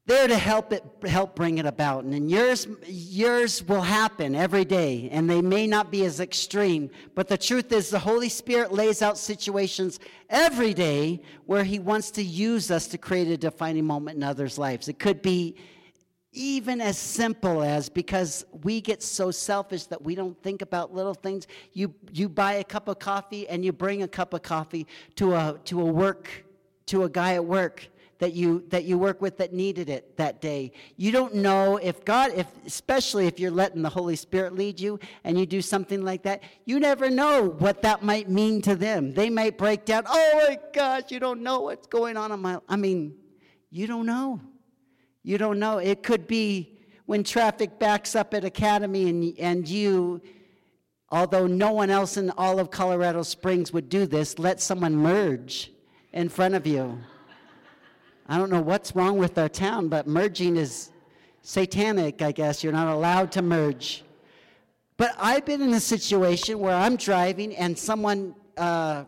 there 0.07 0.27
to 0.27 0.37
help 0.37 0.73
it 0.73 0.85
help 1.07 1.37
bring 1.37 1.59
it 1.59 1.67
about. 1.67 2.05
And 2.05 2.31
yours 2.31 2.67
yours 2.87 3.63
will 3.63 3.83
happen 3.83 4.35
every 4.35 4.65
day. 4.65 5.09
And 5.13 5.31
they 5.31 5.41
may 5.41 5.67
not 5.67 5.91
be 5.91 6.05
as 6.05 6.21
extreme 6.21 6.91
but 7.15 7.29
the 7.29 7.39
truth 7.39 7.73
is 7.73 7.91
the 7.91 7.99
holy 7.99 8.29
spirit 8.29 8.73
lays 8.73 9.03
out 9.03 9.17
situations 9.17 10.01
every 10.29 10.75
day 10.75 11.23
where 11.47 11.65
he 11.65 11.79
wants 11.79 12.11
to 12.13 12.23
use 12.23 12.71
us 12.71 12.87
to 12.89 12.99
create 12.99 13.29
a 13.29 13.37
defining 13.37 13.85
moment 13.85 14.17
in 14.17 14.23
others 14.23 14.59
lives. 14.59 14.89
It 14.89 14.99
could 14.99 15.23
be 15.23 15.57
even 16.33 16.81
as 16.81 16.97
simple 16.97 17.63
as 17.63 17.89
because 17.91 18.45
we 18.65 18.81
get 18.81 19.03
so 19.03 19.31
selfish 19.31 19.85
that 19.85 20.03
we 20.03 20.15
don't 20.15 20.41
think 20.43 20.63
about 20.63 20.95
little 20.95 21.15
things. 21.15 21.47
You 21.75 21.95
you 22.11 22.29
buy 22.29 22.55
a 22.55 22.65
cup 22.65 22.89
of 22.89 22.99
coffee 22.99 23.47
and 23.49 23.65
you 23.65 23.73
bring 23.73 24.03
a 24.03 24.09
cup 24.09 24.35
of 24.35 24.43
coffee 24.43 24.87
to 25.17 25.35
a 25.35 25.61
to 25.67 25.81
a 25.81 25.85
work 25.85 26.45
to 26.87 27.05
a 27.05 27.09
guy 27.09 27.35
at 27.35 27.45
work 27.45 27.89
that 28.23 28.35
you 28.35 28.63
that 28.69 28.85
you 28.85 28.97
work 28.97 29.21
with 29.21 29.37
that 29.39 29.53
needed 29.53 29.91
it 29.91 30.17
that 30.17 30.41
day. 30.41 30.71
You 30.97 31.11
don't 31.11 31.35
know 31.35 31.79
if 31.79 32.05
God, 32.05 32.31
if 32.37 32.47
especially 32.65 33.27
if 33.27 33.41
you're 33.41 33.51
letting 33.51 33.83
the 33.83 33.89
Holy 33.89 34.15
Spirit 34.15 34.55
lead 34.55 34.79
you 34.79 35.01
and 35.25 35.37
you 35.37 35.45
do 35.45 35.61
something 35.61 36.05
like 36.05 36.23
that, 36.23 36.45
you 36.65 36.79
never 36.79 37.11
know 37.11 37.49
what 37.59 37.83
that 37.83 38.05
might 38.05 38.31
mean 38.31 38.63
to 38.63 38.77
them. 38.77 39.13
They 39.13 39.29
might 39.29 39.59
break 39.59 39.85
down. 39.85 40.05
Oh 40.07 40.47
my 40.47 40.57
gosh, 40.73 41.11
you 41.11 41.19
don't 41.19 41.43
know 41.43 41.63
what's 41.63 41.89
going 41.89 42.17
on 42.17 42.31
in 42.31 42.39
my. 42.39 42.61
I 42.69 42.77
mean, 42.77 43.17
you 43.73 43.89
don't 43.89 44.07
know. 44.07 44.41
You 45.25 45.37
don't 45.37 45.59
know. 45.59 45.79
It 45.79 46.05
could 46.05 46.29
be 46.29 46.79
when 47.07 47.25
traffic 47.25 47.81
backs 47.81 48.15
up 48.15 48.35
at 48.35 48.45
Academy 48.45 49.11
and 49.11 49.37
and 49.37 49.69
you 49.69 50.23
although 51.11 51.49
no 51.49 51.73
one 51.73 51.91
else 51.91 52.17
in 52.17 52.31
all 52.39 52.61
of 52.61 52.71
Colorado 52.71 53.25
Springs 53.25 53.73
would 53.73 53.89
do 53.89 54.07
this, 54.07 54.39
let 54.39 54.61
someone 54.61 54.95
merge 54.95 55.73
in 56.13 56.29
front 56.29 56.55
of 56.55 56.69
you. 56.69 57.01
I 58.29 58.39
don't 58.39 58.51
know 58.51 58.63
what's 58.63 58.95
wrong 58.95 59.19
with 59.19 59.37
our 59.39 59.49
town, 59.49 59.89
but 59.89 60.07
merging 60.07 60.57
is 60.57 60.91
satanic, 61.43 62.23
I 62.23 62.33
guess. 62.33 62.63
You're 62.63 62.73
not 62.73 62.89
allowed 62.89 63.33
to 63.33 63.43
merge. 63.43 64.05
But 64.97 65.15
I've 65.19 65.45
been 65.45 65.61
in 65.61 65.75
a 65.75 65.81
situation 65.81 66.59
where 66.61 66.75
I'm 66.75 66.97
driving 66.97 67.57
and 67.57 67.77
someone, 67.77 68.35
uh, 68.57 69.05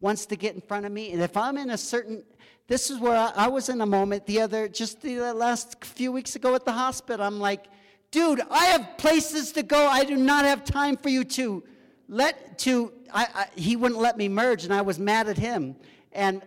wants 0.00 0.26
to 0.26 0.36
get 0.36 0.54
in 0.54 0.60
front 0.60 0.86
of 0.86 0.92
me. 0.92 1.12
And 1.12 1.22
if 1.22 1.36
I'm 1.36 1.56
in 1.56 1.70
a 1.70 1.78
certain, 1.78 2.22
this 2.68 2.90
is 2.90 3.00
where 3.00 3.16
I, 3.16 3.32
I 3.34 3.48
was 3.48 3.68
in 3.68 3.80
a 3.80 3.86
moment 3.86 4.26
the 4.26 4.40
other, 4.40 4.68
just 4.68 5.00
the 5.00 5.32
last 5.32 5.84
few 5.84 6.12
weeks 6.12 6.36
ago 6.36 6.54
at 6.54 6.64
the 6.64 6.72
hospital. 6.72 7.26
I'm 7.26 7.40
like, 7.40 7.66
dude, 8.10 8.40
I 8.50 8.66
have 8.66 8.98
places 8.98 9.52
to 9.52 9.62
go. 9.62 9.86
I 9.86 10.04
do 10.04 10.16
not 10.16 10.44
have 10.44 10.64
time 10.64 10.96
for 10.96 11.08
you 11.08 11.24
to 11.24 11.64
let, 12.08 12.58
to, 12.60 12.92
I, 13.12 13.26
I, 13.34 13.46
he 13.58 13.74
wouldn't 13.76 14.00
let 14.00 14.16
me 14.16 14.28
merge, 14.28 14.64
and 14.64 14.72
I 14.72 14.82
was 14.82 14.98
mad 14.98 15.28
at 15.28 15.38
him. 15.38 15.76
And 16.12 16.42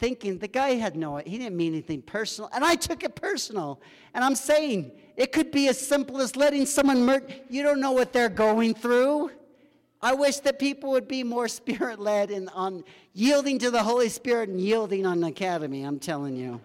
thinking 0.00 0.38
the 0.38 0.48
guy 0.48 0.70
had 0.70 0.96
no, 0.96 1.18
he 1.18 1.36
didn't 1.36 1.56
mean 1.56 1.74
anything 1.74 2.00
personal. 2.00 2.48
And 2.54 2.64
I 2.64 2.74
took 2.74 3.04
it 3.04 3.14
personal. 3.14 3.80
And 4.14 4.24
I'm 4.24 4.34
saying, 4.34 4.92
it 5.14 5.30
could 5.30 5.52
be 5.52 5.68
as 5.68 5.78
simple 5.78 6.22
as 6.22 6.34
letting 6.36 6.64
someone 6.64 7.04
merge. 7.04 7.24
You 7.50 7.62
don't 7.62 7.80
know 7.80 7.92
what 7.92 8.10
they're 8.10 8.30
going 8.30 8.74
through. 8.74 9.30
I 10.00 10.14
wish 10.14 10.38
that 10.38 10.58
people 10.58 10.92
would 10.92 11.06
be 11.06 11.22
more 11.22 11.46
spirit 11.60 12.00
led 12.00 12.30
and 12.30 12.48
on 12.54 12.82
yielding 13.12 13.58
to 13.58 13.70
the 13.70 13.82
Holy 13.82 14.08
Spirit 14.08 14.48
and 14.48 14.58
yielding 14.58 15.04
on 15.04 15.20
the 15.20 15.28
academy, 15.28 15.82
I'm 15.82 15.98
telling 15.98 16.34
you. 16.34 16.60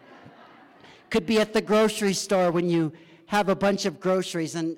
Could 1.10 1.26
be 1.26 1.40
at 1.40 1.54
the 1.54 1.62
grocery 1.62 2.14
store 2.14 2.52
when 2.52 2.70
you 2.70 2.94
have 3.28 3.50
a 3.50 3.56
bunch 3.56 3.86
of 3.86 4.00
groceries. 4.00 4.56
And 4.56 4.78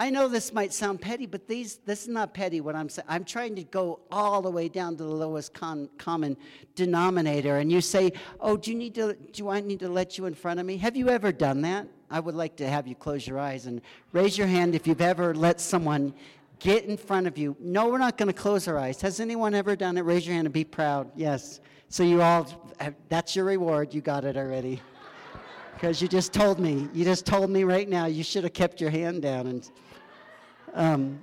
I 0.00 0.10
know 0.10 0.28
this 0.28 0.52
might 0.52 0.72
sound 0.72 1.00
petty, 1.00 1.26
but 1.26 1.48
these, 1.48 1.80
this 1.84 2.02
is 2.02 2.08
not 2.08 2.32
petty 2.32 2.60
what 2.60 2.76
I'm 2.76 2.88
saying. 2.88 3.06
I'm 3.08 3.24
trying 3.24 3.56
to 3.56 3.64
go 3.64 3.98
all 4.12 4.40
the 4.40 4.50
way 4.50 4.68
down 4.68 4.96
to 4.96 5.02
the 5.02 5.10
lowest 5.10 5.52
con, 5.52 5.88
common 5.98 6.36
denominator. 6.76 7.56
And 7.56 7.72
you 7.72 7.80
say, 7.80 8.12
Oh, 8.38 8.56
do, 8.56 8.70
you 8.70 8.78
need 8.78 8.94
to, 8.94 9.14
do 9.32 9.48
I 9.48 9.60
need 9.60 9.80
to 9.80 9.88
let 9.88 10.16
you 10.16 10.26
in 10.26 10.34
front 10.34 10.60
of 10.60 10.66
me? 10.66 10.76
Have 10.76 10.96
you 10.96 11.08
ever 11.08 11.32
done 11.32 11.62
that? 11.62 11.88
I 12.10 12.20
would 12.20 12.36
like 12.36 12.54
to 12.56 12.68
have 12.68 12.86
you 12.86 12.94
close 12.94 13.26
your 13.26 13.40
eyes 13.40 13.66
and 13.66 13.82
raise 14.12 14.38
your 14.38 14.46
hand 14.46 14.76
if 14.76 14.86
you've 14.86 15.00
ever 15.00 15.34
let 15.34 15.60
someone 15.60 16.14
get 16.60 16.84
in 16.84 16.96
front 16.96 17.26
of 17.26 17.36
you. 17.36 17.56
No, 17.58 17.88
we're 17.88 17.98
not 17.98 18.16
going 18.16 18.28
to 18.28 18.32
close 18.32 18.68
our 18.68 18.78
eyes. 18.78 19.00
Has 19.00 19.18
anyone 19.18 19.52
ever 19.52 19.74
done 19.74 19.98
it? 19.98 20.02
Raise 20.02 20.24
your 20.24 20.34
hand 20.34 20.46
and 20.46 20.54
be 20.54 20.64
proud. 20.64 21.10
Yes. 21.16 21.60
So 21.88 22.04
you 22.04 22.22
all, 22.22 22.46
uh, 22.78 22.92
that's 23.08 23.34
your 23.34 23.46
reward. 23.46 23.92
You 23.92 24.00
got 24.00 24.24
it 24.24 24.36
already. 24.36 24.80
Because 25.74 26.02
you 26.02 26.08
just 26.08 26.32
told 26.32 26.58
me. 26.58 26.88
You 26.92 27.04
just 27.04 27.24
told 27.24 27.50
me 27.50 27.62
right 27.62 27.88
now 27.88 28.06
you 28.06 28.24
should 28.24 28.42
have 28.42 28.52
kept 28.52 28.80
your 28.80 28.90
hand 28.90 29.22
down. 29.22 29.46
And 29.46 29.70
um, 30.74 31.20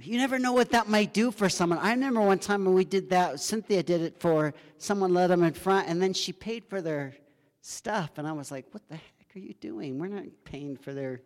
you 0.00 0.18
never 0.18 0.38
know 0.38 0.52
what 0.52 0.70
that 0.70 0.88
might 0.88 1.12
do 1.12 1.30
for 1.30 1.48
someone. 1.48 1.78
I 1.78 1.90
remember 1.90 2.20
one 2.20 2.38
time 2.38 2.64
when 2.64 2.74
we 2.74 2.84
did 2.84 3.10
that, 3.10 3.40
Cynthia 3.40 3.82
did 3.82 4.00
it 4.00 4.20
for 4.20 4.54
someone 4.78 5.12
let 5.12 5.28
them 5.28 5.42
in 5.42 5.52
front, 5.52 5.88
and 5.88 6.00
then 6.00 6.12
she 6.12 6.32
paid 6.32 6.64
for 6.64 6.80
their 6.80 7.14
stuff. 7.60 8.12
And 8.16 8.26
I 8.26 8.32
was 8.32 8.50
like, 8.50 8.66
what 8.72 8.86
the 8.88 8.94
heck 8.96 9.36
are 9.36 9.38
you 9.38 9.54
doing? 9.60 9.98
We're 9.98 10.08
not 10.08 10.24
paying 10.44 10.76
for 10.76 10.94
their 10.94 11.20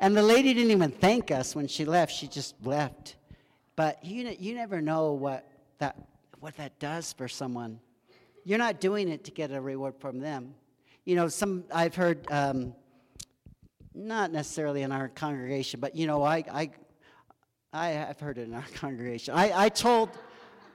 and 0.00 0.16
the 0.16 0.22
lady 0.22 0.54
didn't 0.54 0.70
even 0.70 0.90
thank 0.90 1.30
us 1.30 1.54
when 1.54 1.68
she 1.68 1.84
left. 1.84 2.10
She 2.10 2.26
just 2.26 2.54
left. 2.64 3.16
But 3.76 4.02
you, 4.02 4.34
you 4.40 4.54
never 4.54 4.80
know 4.80 5.12
what 5.12 5.46
that, 5.78 5.94
what 6.40 6.56
that 6.56 6.78
does 6.78 7.12
for 7.12 7.28
someone. 7.28 7.78
You're 8.44 8.58
not 8.58 8.80
doing 8.80 9.08
it 9.10 9.24
to 9.24 9.30
get 9.30 9.52
a 9.52 9.60
reward 9.60 9.94
from 9.98 10.18
them. 10.18 10.54
You 11.04 11.16
know, 11.16 11.28
some 11.28 11.64
I've 11.70 11.94
heard, 11.94 12.26
um, 12.30 12.74
not 13.94 14.32
necessarily 14.32 14.82
in 14.82 14.92
our 14.92 15.08
congregation, 15.08 15.80
but 15.80 15.96
you 15.96 16.06
know, 16.06 16.22
I, 16.22 16.44
I, 16.50 16.70
I 17.72 17.88
have 17.90 18.20
heard 18.20 18.38
it 18.38 18.48
in 18.48 18.54
our 18.54 18.64
congregation. 18.74 19.34
I, 19.34 19.64
I 19.64 19.68
told 19.68 20.10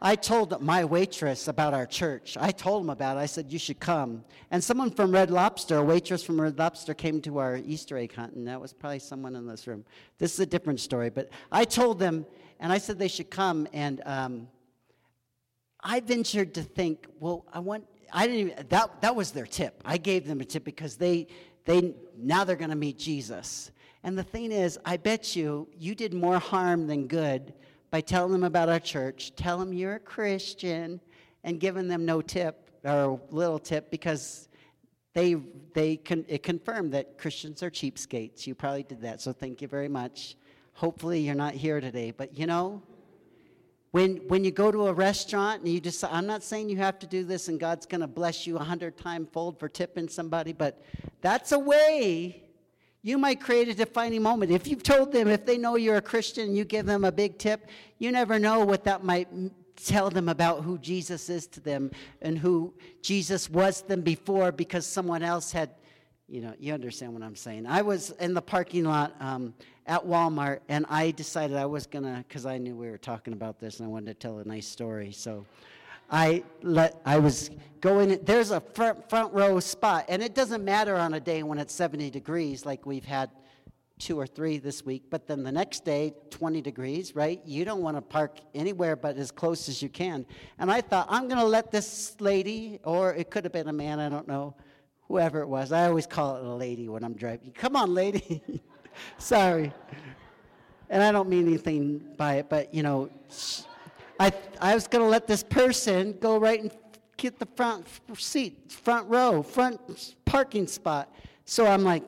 I 0.02 0.16
told 0.16 0.62
my 0.62 0.84
waitress 0.86 1.48
about 1.48 1.74
our 1.74 1.86
church. 1.86 2.38
I 2.40 2.52
told 2.52 2.84
him 2.84 2.90
about 2.90 3.18
it. 3.18 3.22
I 3.22 3.26
said, 3.26 3.52
You 3.52 3.58
should 3.58 3.80
come. 3.80 4.24
And 4.52 4.64
someone 4.64 4.92
from 4.92 5.12
Red 5.12 5.32
Lobster, 5.32 5.78
a 5.78 5.84
waitress 5.84 6.22
from 6.22 6.40
Red 6.40 6.60
Lobster, 6.60 6.94
came 6.94 7.22
to 7.22 7.40
our 7.40 7.58
Easter 7.58 7.98
egg 7.98 8.14
hunt, 8.14 8.34
and 8.34 8.48
that 8.48 8.60
was 8.60 8.74
probably 8.74 9.00
someone 9.00 9.36
in 9.36 9.48
this 9.48 9.68
room. 9.68 9.86
This 10.18 10.34
is 10.34 10.40
a 10.42 10.46
different 10.46 10.80
story, 10.80 11.10
but 11.10 11.30
I 11.52 11.66
told 11.66 11.98
them, 11.98 12.26
and 12.60 12.72
I 12.72 12.78
said 12.78 13.00
they 13.00 13.08
should 13.08 13.32
come, 13.32 13.68
and 13.74 14.02
um, 14.06 14.48
I 15.82 16.02
ventured 16.02 16.54
to 16.56 16.62
think, 16.62 17.08
well, 17.20 17.46
I 17.52 17.60
want, 17.60 17.86
I 18.12 18.28
didn't 18.28 18.52
even, 18.52 18.68
that, 18.70 19.02
that 19.02 19.16
was 19.16 19.32
their 19.32 19.48
tip. 19.48 19.82
I 19.86 19.98
gave 19.98 20.28
them 20.28 20.42
a 20.42 20.46
tip 20.46 20.64
because 20.64 20.98
they, 20.98 21.28
they 21.66 21.94
now 22.18 22.44
they're 22.44 22.56
going 22.56 22.70
to 22.70 22.76
meet 22.76 22.98
Jesus. 22.98 23.72
And 24.04 24.18
the 24.18 24.24
thing 24.24 24.52
is, 24.52 24.78
I 24.86 24.98
bet 24.98 25.36
you, 25.36 25.68
you 25.78 25.96
did 25.96 26.14
more 26.14 26.40
harm 26.40 26.88
than 26.88 27.08
good 27.08 27.54
by 27.90 28.02
telling 28.02 28.32
them 28.32 28.44
about 28.44 28.70
our 28.70 28.80
church, 28.80 29.34
tell 29.36 29.58
them 29.58 29.74
you're 29.74 29.96
a 29.96 30.00
Christian, 30.00 31.02
and 31.44 31.60
giving 31.60 31.88
them 31.88 32.06
no 32.06 32.22
tip 32.22 32.70
or 32.84 33.20
little 33.32 33.60
tip 33.60 33.90
because 33.90 34.48
they, 35.14 35.36
they 35.74 35.98
con- 35.98 36.26
it 36.28 36.44
confirmed 36.44 36.92
that 36.94 37.18
Christians 37.18 37.64
are 37.64 37.72
cheapskates. 37.72 38.46
You 38.46 38.54
probably 38.54 38.84
did 38.84 39.02
that, 39.02 39.22
so 39.22 39.32
thank 39.32 39.62
you 39.62 39.68
very 39.68 39.88
much. 39.88 40.36
Hopefully, 40.74 41.22
you're 41.22 41.36
not 41.36 41.54
here 41.54 41.80
today, 41.80 42.12
but 42.12 42.38
you 42.38 42.46
know, 42.46 42.84
when, 43.96 44.18
when 44.28 44.44
you 44.44 44.52
go 44.52 44.74
to 44.74 44.88
a 44.88 44.94
restaurant 44.94 45.62
and 45.62 45.72
you 45.72 45.80
decide, 45.80 46.10
I'm 46.12 46.28
not 46.28 46.44
saying 46.44 46.68
you 46.68 46.76
have 46.76 47.00
to 47.00 47.08
do 47.08 47.24
this 47.24 47.48
and 47.48 47.58
God's 47.58 47.86
going 47.86 48.02
to 48.02 48.08
bless 48.08 48.46
you 48.46 48.58
a 48.58 48.64
hundred 48.64 48.98
time 48.98 49.26
fold 49.26 49.58
for 49.58 49.70
tipping 49.70 50.10
somebody, 50.10 50.52
but 50.52 50.84
that's 51.22 51.54
a 51.54 51.60
way 51.60 52.44
you 53.04 53.18
might 53.18 53.40
create 53.40 53.70
a 53.70 53.74
defining 53.74 54.22
moment. 54.22 54.52
If 54.52 54.68
you've 54.68 54.84
told 54.84 55.14
them, 55.14 55.30
if 55.30 55.46
they 55.46 55.58
know 55.58 55.78
you're 55.78 55.96
a 55.96 56.02
Christian 56.02 56.50
and 56.50 56.58
you 56.58 56.66
give 56.66 56.86
them 56.86 57.06
a 57.06 57.12
big 57.12 57.38
tip, 57.38 57.70
you 57.98 58.12
never 58.12 58.38
know 58.38 58.66
what 58.66 58.84
that 58.84 59.06
might 59.06 59.30
tell 59.78 60.10
them 60.10 60.28
about 60.28 60.66
who 60.66 60.78
Jesus 60.78 61.30
is 61.30 61.48
to 61.48 61.62
them 61.62 61.90
and 62.22 62.38
who 62.38 62.74
Jesus 63.02 63.50
was 63.50 63.82
them 63.82 64.02
before 64.02 64.52
because 64.52 64.86
someone 64.86 65.24
else 65.24 65.54
had, 65.54 65.70
you 66.28 66.42
know, 66.42 66.54
you 66.60 66.74
understand 66.74 67.14
what 67.14 67.22
I'm 67.22 67.36
saying. 67.36 67.68
I 67.68 67.82
was 67.82 68.12
in 68.20 68.34
the 68.34 68.42
parking 68.42 68.86
lot 68.86 69.16
um, 69.20 69.54
at 69.86 70.04
Walmart 70.04 70.60
and 70.70 70.86
I 70.90 71.12
decided 71.12 71.56
I 71.56 71.66
was 71.66 71.86
to, 71.86 72.24
because 72.28 72.46
I 72.46 72.58
knew 72.58 72.76
we 72.76 72.90
were 72.90 72.98
talking 72.98 73.34
about 73.34 73.60
this 73.60 73.80
and 73.80 73.88
I 73.88 73.90
wanted 73.90 74.08
to 74.08 74.14
tell 74.16 74.40
a 74.40 74.44
nice 74.44 74.68
story. 74.68 75.12
So 75.12 75.46
I 76.10 76.44
let 76.62 77.02
I 77.06 77.18
was 77.18 77.50
going. 77.82 78.20
There's 78.24 78.52
a 78.52 78.60
front 78.60 79.10
front 79.10 79.34
row 79.34 79.60
spot, 79.60 80.06
and 80.08 80.22
it 80.22 80.36
doesn't 80.36 80.64
matter 80.64 80.96
on 80.96 81.16
a 81.16 81.20
day 81.20 81.42
when 81.42 81.58
it's 81.58 81.74
70 81.74 82.12
degrees, 82.12 82.66
like 82.66 82.86
we've 82.86 83.06
had 83.06 83.32
two 83.98 84.20
or 84.20 84.28
three 84.28 84.58
this 84.58 84.86
week. 84.86 85.04
But 85.10 85.26
then 85.26 85.42
the 85.42 85.52
next 85.52 85.86
day, 85.86 86.14
20 86.30 86.62
degrees, 86.62 87.16
right? 87.16 87.42
You 87.46 87.66
don't 87.66 87.82
want 87.82 87.98
to 87.98 88.02
park 88.02 88.40
anywhere 88.54 88.96
but 88.96 89.18
as 89.18 89.32
close 89.32 89.70
as 89.70 89.82
you 89.82 89.90
can. 89.90 90.26
And 90.60 90.70
I 90.70 90.82
thought 90.82 91.08
I'm 91.10 91.28
to 91.40 91.46
let 91.46 91.72
this 91.72 92.16
lady, 92.20 92.80
or 92.84 93.14
it 93.14 93.32
could 93.32 93.46
have 93.46 93.54
been 93.54 93.70
a 93.70 93.74
man, 93.74 94.00
I 94.00 94.10
don't 94.10 94.28
know, 94.28 94.54
whoever 95.08 95.42
it 95.42 95.48
was. 95.48 95.72
I 95.72 95.88
always 95.88 96.08
call 96.08 96.38
it 96.38 96.44
a 96.44 96.54
lady 96.54 96.88
when 96.90 97.04
I'm 97.04 97.14
driving. 97.14 97.52
Come 97.52 97.76
on, 97.76 97.94
lady. 97.94 98.42
Sorry. 99.18 99.72
And 100.90 101.04
I 101.04 101.12
don't 101.12 101.30
mean 101.30 101.48
anything 101.48 102.14
by 102.18 102.36
it, 102.36 102.50
but 102.50 102.74
you 102.74 102.84
know. 102.84 103.10
I, 104.20 104.32
I 104.62 104.74
was 104.74 104.88
going 104.88 105.04
to 105.04 105.10
let 105.10 105.28
this 105.28 105.44
person 105.44 106.18
go 106.22 106.38
right 106.38 106.62
and 106.62 106.72
get 107.18 107.38
the 107.40 107.48
front 107.56 107.86
seat, 108.18 108.72
front 108.72 109.10
row, 109.10 109.44
front 109.44 110.16
parking 110.26 110.68
spot. 110.68 111.14
So 111.44 111.68
I'm 111.68 111.84
like, 111.84 112.04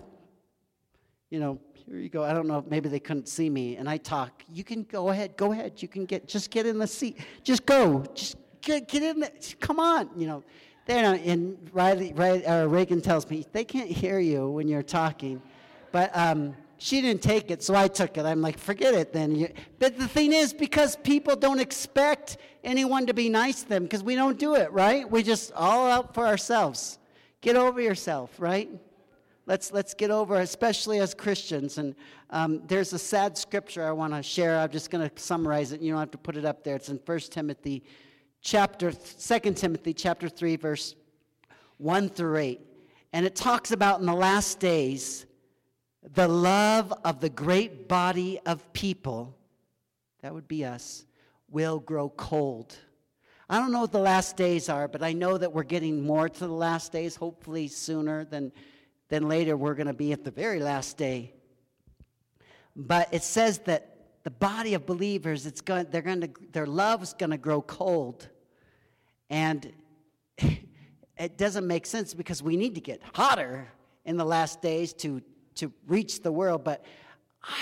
you 1.29 1.39
know, 1.39 1.59
here 1.73 1.99
you 1.99 2.09
go. 2.09 2.23
I 2.23 2.33
don't 2.33 2.47
know, 2.47 2.63
maybe 2.69 2.87
they 2.89 2.99
couldn't 2.99 3.27
see 3.27 3.49
me. 3.49 3.75
And 3.75 3.89
I 3.89 3.97
talk, 3.97 4.43
you 4.51 4.63
can 4.63 4.83
go 4.83 5.09
ahead, 5.09 5.35
go 5.37 5.51
ahead. 5.51 5.81
You 5.81 5.87
can 5.87 6.05
get, 6.05 6.27
just 6.27 6.49
get 6.49 6.65
in 6.65 6.79
the 6.79 6.87
seat. 6.87 7.17
Just 7.43 7.65
go. 7.65 8.05
Just 8.13 8.37
get, 8.61 8.87
get 8.87 9.03
in 9.03 9.19
there. 9.19 9.31
Come 9.59 9.79
on. 9.79 10.09
You 10.15 10.27
know, 10.27 10.43
they're 10.87 11.03
not, 11.03 11.19
and 11.19 11.57
Riley, 11.73 12.13
Riley, 12.13 12.45
uh, 12.45 12.65
Reagan 12.65 13.01
tells 13.01 13.29
me, 13.29 13.45
they 13.51 13.63
can't 13.63 13.89
hear 13.89 14.19
you 14.19 14.49
when 14.49 14.67
you're 14.67 14.81
talking. 14.81 15.41
But, 15.91 16.15
um, 16.17 16.55
she 16.79 17.01
didn't 17.01 17.23
take 17.23 17.49
it, 17.49 17.63
so 17.63 17.75
I 17.75 17.87
took 17.87 18.17
it. 18.17 18.25
I'm 18.25 18.41
like, 18.41 18.57
forget 18.57 18.93
it 18.93 19.11
then. 19.11 19.51
But 19.79 19.97
the 19.97 20.07
thing 20.07 20.31
is, 20.31 20.53
because 20.53 20.95
people 20.97 21.35
don't 21.35 21.59
expect 21.59 22.37
anyone 22.63 23.07
to 23.07 23.13
be 23.13 23.29
nice 23.29 23.63
to 23.63 23.69
them, 23.69 23.83
because 23.83 24.03
we 24.03 24.15
don't 24.15 24.37
do 24.37 24.55
it, 24.55 24.71
right? 24.71 25.09
We 25.09 25.23
just 25.23 25.51
all 25.53 25.89
out 25.89 26.13
for 26.13 26.25
ourselves. 26.25 26.99
Get 27.41 27.55
over 27.55 27.81
yourself, 27.81 28.31
right? 28.39 28.69
Let's, 29.47 29.71
let's 29.71 29.93
get 29.93 30.11
over, 30.11 30.39
especially 30.39 30.99
as 30.99 31.13
Christians. 31.13 31.77
And 31.79 31.95
um, 32.29 32.61
there's 32.67 32.93
a 32.93 32.99
sad 32.99 33.37
scripture 33.37 33.83
I 33.83 33.91
want 33.91 34.13
to 34.13 34.21
share. 34.21 34.59
I'm 34.59 34.69
just 34.69 34.91
going 34.91 35.09
to 35.09 35.21
summarize 35.21 35.71
it. 35.71 35.81
You 35.81 35.91
don't 35.91 35.99
have 35.99 36.11
to 36.11 36.17
put 36.17 36.37
it 36.37 36.45
up 36.45 36.63
there. 36.63 36.75
It's 36.75 36.89
in 36.89 36.99
1 37.03 37.19
Timothy 37.31 37.83
chapter, 38.41 38.91
2 38.91 39.39
Timothy 39.53 39.93
chapter 39.93 40.29
3, 40.29 40.55
verse 40.55 40.95
1 41.77 42.09
through 42.09 42.37
8. 42.37 42.61
And 43.13 43.25
it 43.25 43.35
talks 43.35 43.71
about 43.71 43.99
in 43.99 44.05
the 44.05 44.13
last 44.13 44.59
days, 44.59 45.25
the 46.13 46.27
love 46.27 46.93
of 47.03 47.19
the 47.19 47.29
great 47.29 47.87
body 47.87 48.39
of 48.45 48.71
people, 48.73 49.35
that 50.21 50.33
would 50.33 50.47
be 50.47 50.65
us, 50.65 51.05
will 51.49 51.79
grow 51.79 52.09
cold. 52.09 52.75
I 53.49 53.59
don't 53.59 53.71
know 53.71 53.81
what 53.81 53.91
the 53.91 53.99
last 53.99 54.35
days 54.35 54.67
are, 54.67 54.87
but 54.87 55.01
I 55.01 55.13
know 55.13 55.37
that 55.37 55.53
we're 55.53 55.63
getting 55.63 56.05
more 56.05 56.27
to 56.27 56.39
the 56.39 56.53
last 56.53 56.91
days, 56.91 57.15
hopefully 57.15 57.67
sooner 57.69 58.25
than, 58.25 58.51
than 59.07 59.29
later. 59.29 59.55
We're 59.55 59.75
going 59.75 59.87
to 59.87 59.93
be 59.93 60.11
at 60.11 60.25
the 60.25 60.31
very 60.31 60.59
last 60.59 60.97
day. 60.97 61.33
But 62.75 63.13
it 63.13 63.23
says 63.23 63.59
that 63.59 63.96
the 64.27 64.31
body 64.31 64.73
of 64.73 64.85
believers, 64.85 65.45
it's 65.45 65.61
going, 65.61 65.87
they're 65.89 66.01
going 66.01 66.19
to, 66.19 66.29
their 66.51 66.67
love 66.67 67.01
is 67.01 67.13
going 67.13 67.29
to 67.29 67.37
grow 67.37 67.61
cold. 67.61 68.27
And 69.29 69.71
it 71.17 71.37
doesn't 71.37 71.65
make 71.65 71.85
sense 71.85 72.13
because 72.13 72.43
we 72.43 72.57
need 72.57 72.75
to 72.75 72.81
get 72.81 73.01
hotter 73.13 73.69
in 74.03 74.17
the 74.17 74.25
last 74.25 74.61
days 74.61 74.91
to 74.95 75.21
to 75.57 75.71
reach 75.87 76.21
the 76.21 76.31
world, 76.31 76.63
but 76.65 76.83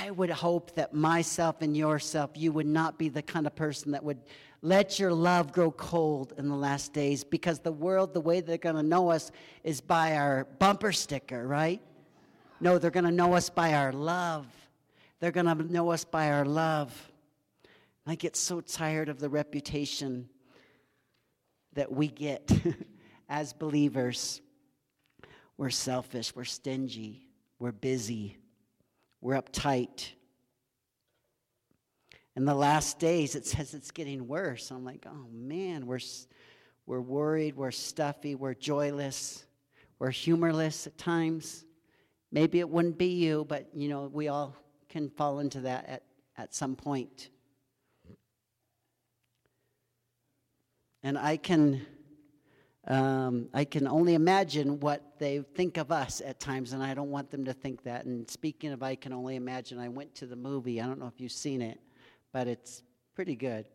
I 0.02 0.12
would 0.12 0.30
hope 0.30 0.74
that 0.76 0.94
myself 0.94 1.62
and 1.62 1.76
yourself, 1.76 2.32
you 2.34 2.52
would 2.52 2.66
not 2.66 2.98
be 2.98 3.10
the 3.10 3.22
kind 3.22 3.46
of 3.46 3.56
person 3.56 3.92
that 3.92 4.04
would 4.04 4.20
let 4.62 5.00
your 5.00 5.14
love 5.14 5.52
grow 5.52 5.72
cold 5.72 6.34
in 6.40 6.50
the 6.50 6.56
last 6.56 6.94
days 6.94 7.24
because 7.24 7.60
the 7.60 7.72
world, 7.72 8.14
the 8.14 8.22
way 8.22 8.42
they're 8.42 8.58
going 8.58 8.76
to 8.76 8.84
know 8.84 9.12
us 9.12 9.32
is 9.64 9.82
by 9.82 10.16
our 10.18 10.46
bumper 10.58 10.92
sticker, 10.92 11.48
right? 11.48 11.82
No, 12.60 12.80
they're 12.80 12.92
going 12.92 13.06
to 13.06 13.12
know 13.12 13.34
us 13.34 13.50
by 13.50 13.76
our 13.76 13.92
love. 13.92 14.48
They're 15.20 15.32
going 15.32 15.46
to 15.46 15.72
know 15.72 15.92
us 15.92 16.04
by 16.04 16.32
our 16.32 16.46
love. 16.46 17.12
I 18.06 18.16
get 18.16 18.36
so 18.36 18.62
tired 18.62 19.10
of 19.10 19.20
the 19.20 19.30
reputation 19.30 20.30
that 21.74 21.92
we 21.92 22.08
get 22.08 22.52
as 23.30 23.54
believers. 23.54 24.42
We're 25.58 25.70
selfish, 25.70 26.36
we're 26.36 26.44
stingy, 26.44 27.30
we're 27.60 27.72
busy, 27.72 28.38
we're 29.22 29.42
uptight. 29.42 30.10
In 32.36 32.44
the 32.44 32.54
last 32.54 33.00
days, 33.00 33.36
it 33.36 33.46
says 33.48 33.74
it's 33.74 33.92
getting 33.92 34.28
worse. 34.28 34.70
I'm 34.70 34.84
like, 34.84 35.06
oh 35.10 35.28
man, 35.32 35.88
we're, 35.88 36.00
we're 36.86 37.02
worried, 37.02 37.56
we're 37.56 37.72
stuffy, 37.72 38.36
we're 38.36 38.54
joyless, 38.54 39.46
we're 39.98 40.12
humorless 40.12 40.88
at 40.88 40.98
times. 40.98 41.64
Maybe 42.32 42.60
it 42.60 42.70
wouldn't 42.70 42.98
be 42.98 43.14
you, 43.14 43.46
but 43.48 43.70
you 43.74 43.88
know, 43.88 44.10
we 44.12 44.28
all 44.28 44.58
can 44.96 45.10
fall 45.10 45.40
into 45.40 45.60
that 45.60 45.86
at, 45.90 46.04
at 46.38 46.56
some 46.56 46.74
point. 46.74 47.28
And 51.04 51.18
I 51.18 51.36
can, 51.36 51.86
um, 52.88 53.50
I 53.54 53.66
can 53.66 53.90
only 53.90 54.14
imagine 54.14 54.80
what 54.80 55.20
they 55.20 55.40
think 55.54 55.76
of 55.76 55.92
us 55.92 56.22
at 56.26 56.40
times, 56.40 56.72
and 56.72 56.82
I 56.82 56.94
don't 56.94 57.12
want 57.12 57.30
them 57.30 57.44
to 57.44 57.52
think 57.52 57.84
that. 57.84 58.06
And 58.06 58.30
speaking 58.30 58.72
of 58.72 58.82
I 58.84 58.96
can 58.96 59.12
only 59.12 59.36
imagine, 59.36 59.80
I 59.80 59.90
went 59.90 60.16
to 60.16 60.26
the 60.28 60.38
movie. 60.38 60.80
I 60.80 60.86
don't 60.86 60.98
know 60.98 61.08
if 61.08 61.20
you've 61.20 61.34
seen 61.34 61.62
it, 61.62 61.82
but 62.32 62.48
it's 62.48 62.82
pretty 63.16 63.36
good. 63.36 63.68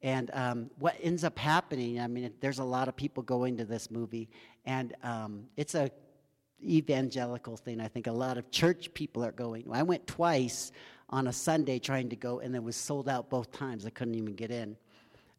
And 0.00 0.30
um, 0.32 0.70
what 0.78 0.94
ends 1.02 1.24
up 1.24 1.36
happening, 1.40 2.00
I 2.00 2.06
mean, 2.06 2.32
there's 2.40 2.60
a 2.60 2.64
lot 2.64 2.86
of 2.86 2.94
people 2.94 3.24
going 3.24 3.56
to 3.56 3.64
this 3.64 3.90
movie, 3.90 4.30
and 4.64 4.94
um, 5.02 5.46
it's 5.56 5.74
a 5.74 5.90
evangelical 6.62 7.56
thing. 7.56 7.80
I 7.80 7.88
think 7.88 8.06
a 8.06 8.12
lot 8.12 8.38
of 8.38 8.50
church 8.50 8.92
people 8.94 9.24
are 9.24 9.32
going. 9.32 9.64
I 9.72 9.82
went 9.82 10.06
twice 10.06 10.72
on 11.10 11.26
a 11.26 11.32
Sunday 11.32 11.78
trying 11.78 12.08
to 12.08 12.16
go, 12.16 12.40
and 12.40 12.54
it 12.54 12.62
was 12.62 12.76
sold 12.76 13.08
out 13.08 13.28
both 13.28 13.52
times. 13.52 13.84
I 13.84 13.90
couldn't 13.90 14.14
even 14.14 14.34
get 14.34 14.50
in. 14.50 14.76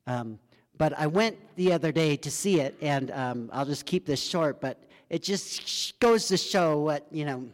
Um, 0.05 0.39
but 0.77 0.97
I 0.97 1.07
went 1.07 1.37
the 1.55 1.71
other 1.71 1.91
day 1.91 2.15
to 2.17 2.31
see 2.31 2.59
it, 2.59 2.75
and 2.81 3.11
um, 3.11 3.49
I'll 3.53 3.65
just 3.65 3.85
keep 3.85 4.05
this 4.05 4.21
short, 4.21 4.59
but 4.59 4.83
it 5.09 5.21
just 5.21 5.99
goes 5.99 6.27
to 6.27 6.37
show 6.37 6.79
what, 6.79 7.05
you 7.11 7.25
know, 7.25 7.47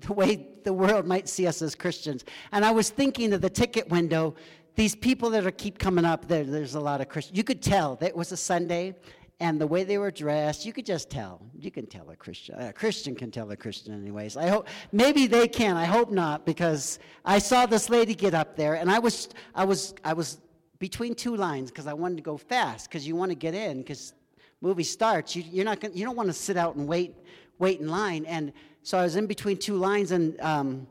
the 0.00 0.12
way 0.12 0.46
the 0.64 0.72
world 0.72 1.06
might 1.06 1.28
see 1.28 1.46
us 1.46 1.60
as 1.62 1.74
Christians. 1.74 2.24
And 2.52 2.64
I 2.64 2.70
was 2.70 2.90
thinking 2.90 3.32
of 3.32 3.40
the 3.40 3.50
ticket 3.50 3.88
window, 3.88 4.34
these 4.76 4.94
people 4.94 5.28
that 5.30 5.44
are 5.44 5.50
keep 5.50 5.78
coming 5.78 6.04
up, 6.04 6.28
there, 6.28 6.44
there's 6.44 6.76
a 6.76 6.80
lot 6.80 7.00
of 7.00 7.08
Christians. 7.08 7.36
You 7.36 7.44
could 7.44 7.62
tell 7.62 7.96
that 7.96 8.08
it 8.08 8.16
was 8.16 8.32
a 8.32 8.36
Sunday, 8.36 8.94
and 9.42 9.60
the 9.60 9.66
way 9.66 9.82
they 9.82 9.98
were 9.98 10.12
dressed, 10.12 10.64
you 10.64 10.72
could 10.72 10.86
just 10.86 11.10
tell. 11.10 11.42
You 11.58 11.72
can 11.72 11.86
tell 11.86 12.08
a 12.10 12.14
Christian. 12.14 12.54
A 12.60 12.72
Christian 12.72 13.16
can 13.16 13.32
tell 13.32 13.50
a 13.50 13.56
Christian, 13.56 13.92
anyways. 13.92 14.36
I 14.36 14.46
hope 14.46 14.68
maybe 14.92 15.26
they 15.26 15.48
can. 15.48 15.76
I 15.76 15.84
hope 15.84 16.12
not, 16.12 16.46
because 16.46 17.00
I 17.24 17.40
saw 17.40 17.66
this 17.66 17.90
lady 17.90 18.14
get 18.14 18.34
up 18.34 18.56
there, 18.56 18.74
and 18.74 18.88
I 18.88 19.00
was, 19.00 19.30
I 19.52 19.64
was, 19.64 19.94
I 20.04 20.12
was 20.12 20.40
between 20.78 21.16
two 21.16 21.34
lines 21.34 21.72
because 21.72 21.88
I 21.88 21.92
wanted 21.92 22.18
to 22.18 22.22
go 22.22 22.36
fast 22.36 22.88
because 22.88 23.04
you 23.04 23.16
want 23.16 23.32
to 23.32 23.34
get 23.34 23.52
in 23.52 23.78
because 23.78 24.14
movie 24.60 24.84
starts. 24.84 25.34
You, 25.34 25.42
you're 25.50 25.64
not 25.64 25.80
gonna, 25.80 25.94
you 25.94 26.04
don't 26.04 26.16
want 26.16 26.28
to 26.28 26.32
sit 26.34 26.56
out 26.56 26.76
and 26.76 26.86
wait 26.86 27.16
wait 27.58 27.80
in 27.80 27.88
line. 27.88 28.24
And 28.26 28.52
so 28.84 28.96
I 28.96 29.02
was 29.02 29.16
in 29.16 29.26
between 29.26 29.56
two 29.56 29.74
lines 29.74 30.12
and 30.12 30.40
um, 30.40 30.86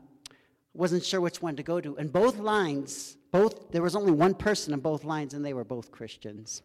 wasn't 0.74 1.04
sure 1.04 1.22
which 1.22 1.40
one 1.40 1.56
to 1.56 1.62
go 1.62 1.80
to. 1.80 1.96
And 1.96 2.12
both 2.12 2.38
lines, 2.38 3.16
both 3.30 3.72
there 3.72 3.82
was 3.82 3.96
only 3.96 4.12
one 4.12 4.34
person 4.34 4.74
in 4.74 4.80
both 4.80 5.04
lines, 5.04 5.32
and 5.32 5.42
they 5.42 5.54
were 5.54 5.64
both 5.64 5.90
Christians. 5.90 6.62